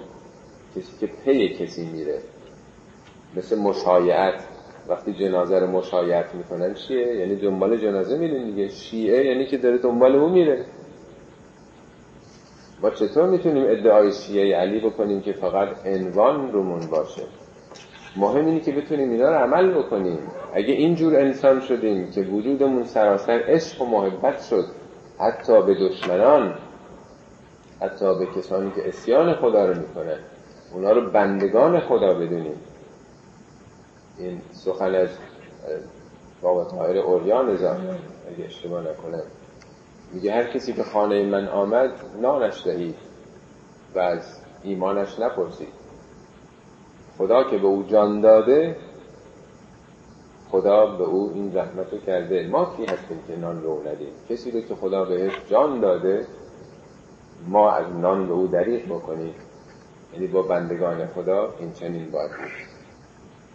[0.76, 2.22] کسی که پی کسی میره.
[3.38, 4.44] مثل مشایعت.
[4.88, 8.70] وقتی جنازه رو مشایعت می‌کنن چیه؟ یعنی دنبال جنازه میرین دیگه.
[8.70, 10.66] شیعه یعنی که داره دنبال اون میره.
[12.82, 17.24] ما چطور می‌تونیم ادعای شیعه علی بکنیم که فقط عنوان رومون باشه؟
[18.16, 20.20] مهم اینه که بتونیم اینا رو عمل بکنیم.
[20.56, 24.66] اگه اینجور انسان شدیم که وجودمون سراسر عشق و محبت شد
[25.20, 26.56] حتی به دشمنان
[27.82, 30.20] حتی به کسانی که اسیان خدا رو می‌کنن
[30.74, 32.56] اونا رو بندگان خدا بدونیم.
[34.18, 35.10] این سخن از
[36.42, 39.24] بابا طاهر اوریان اگه اشتباه نکنم.
[40.14, 41.92] میگه هر کسی به خانه من آمد
[42.22, 42.96] نانش دهید
[43.96, 45.74] و از ایمانش نپرسید.
[47.18, 48.76] خدا که به او جان داده
[50.56, 52.48] خدا به او این رحمت رو کرده.
[52.48, 56.26] ما کی هستیم که نان او ندیم؟ کسی رو که خدا بهش جان داده
[57.48, 59.34] ما از نان به او دریق بکنیم.
[60.14, 62.32] یعنی با بندگان خدا این چنین باید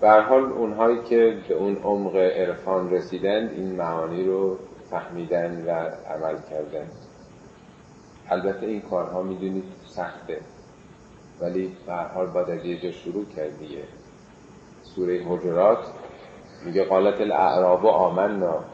[0.00, 4.58] به حال اونهایی که به اون عمق عرفان رسیدند این معانی رو
[4.90, 5.70] فهمیدن و
[6.14, 6.86] عمل کردن.
[8.28, 10.40] البته این کارها می‌دونید سخته.
[11.40, 13.84] ولی به حال باید از یه جا شروع کردیه.
[14.82, 15.78] سوره حجرات
[16.64, 18.64] میگه قالت الاعراب آمنا.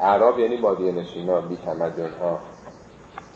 [0.00, 2.38] اعراب یعنی بادیه نشینا بی تمدن ها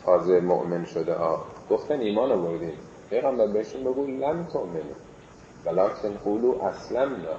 [0.05, 1.45] تازه مؤمن شده ها.
[1.69, 2.73] گفتن ایمان آوردیم
[3.09, 4.95] پیغمبر بهشون بگو لم تؤمنو
[5.65, 7.35] ولکن قولو اسلمنا.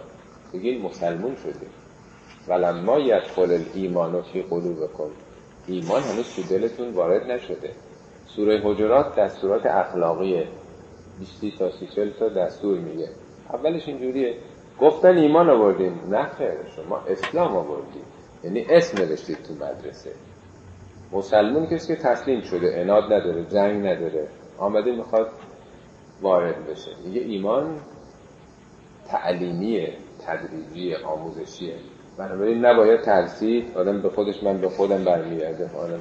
[0.54, 1.70] بگین مسلمون شدیم.
[2.48, 5.10] ولما یدخل الایمان فی قلوبکم.
[5.66, 7.70] ایمان هنوز تو دلتون وارد نشده.
[8.26, 10.46] سوره حجرات دستورات اخلاقی
[11.18, 13.08] 20 تا 30 تا دستور میگه.
[13.52, 14.36] اولش اینجوریه.
[14.82, 18.04] گفتن ایمان آوردیم نه خیر شما اسلام آوردیم
[18.44, 20.10] یعنی اسم نوشتید تو مدرسه.
[21.12, 24.28] مسلمون کسی که تسلیم شده اناد نداره جنگ نداره
[24.58, 25.30] آمده می‌خواد
[26.22, 26.90] وارد بشه.
[27.04, 27.76] میگه ایمان
[29.06, 29.92] تعلیمیه
[30.26, 31.74] تدریجی آموزشیه.
[32.18, 36.00] بنابراین نباید ترسید آدم به خودش من به خودم برمیگرده آدم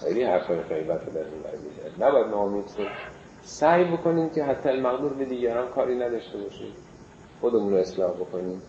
[0.00, 2.86] خیلی حرفای غیبت رو در نباید ناامید شد.
[3.42, 6.72] سعی بکنیم که حتی المقدور به دیگران کاری نداشته باشیم
[7.40, 8.62] خودمون رو اصلاح بکنیم.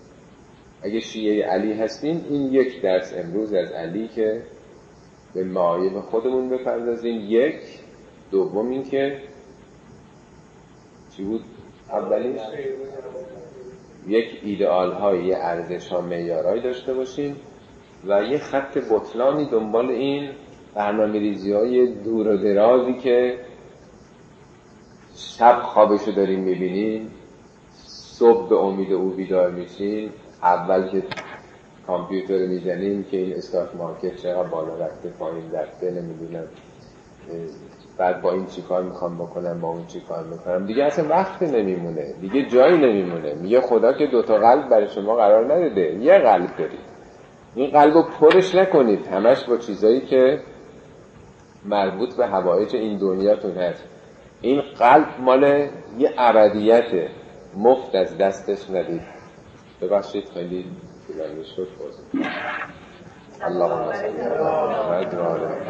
[0.82, 4.44] اگه شیعه علی هستین این یک درس امروز از علی که
[5.34, 7.22] به معایب خودمون بپردازیم.
[7.28, 7.60] یک.
[8.32, 9.22] دوم این که
[11.18, 11.42] چی بود؟
[11.90, 12.42] اولیش
[14.08, 17.36] یک ایدئال های یه ارزش ها میارای داشته باشیم
[18.08, 20.30] و یه خط بطلانی دنبال این
[20.76, 23.40] برنامه ریزی های دور و درازی که
[25.16, 27.12] شب خوابشو داریم می‌بینیم
[28.20, 30.10] صبح به امید او بیدار میشین
[30.44, 31.04] اول که
[31.88, 36.48] کامپیوتر می‌زنیم که این استاک مارکت چقدر بالا رفته پایین رفته نمی‌دونم.
[37.98, 40.66] بعد با این چی کار می‌خوام بکنم با اون چی کار می‌کنم.
[40.66, 42.14] دیگه اصلا وقت نمیمونه.
[42.22, 43.34] دیگه جایی نمیمونه.
[43.34, 45.94] میگه خدا که دوتا قلب برای شما قرار نداده.
[45.94, 46.80] یه قلب دارید.
[47.56, 49.08] این قلب رو پرش نکنید.
[49.08, 50.40] همش با چیزایی که
[51.66, 53.84] مربوط به هوایج این دنیاتون هست.
[54.42, 55.44] این قلب مال
[55.98, 57.10] یه ابدیته.
[57.58, 59.02] مفت از دستش ندید.
[59.82, 60.72] ببخشید خیلی
[61.08, 61.68] طولانی شد
[63.42, 65.68] اللهم صل علی محمد.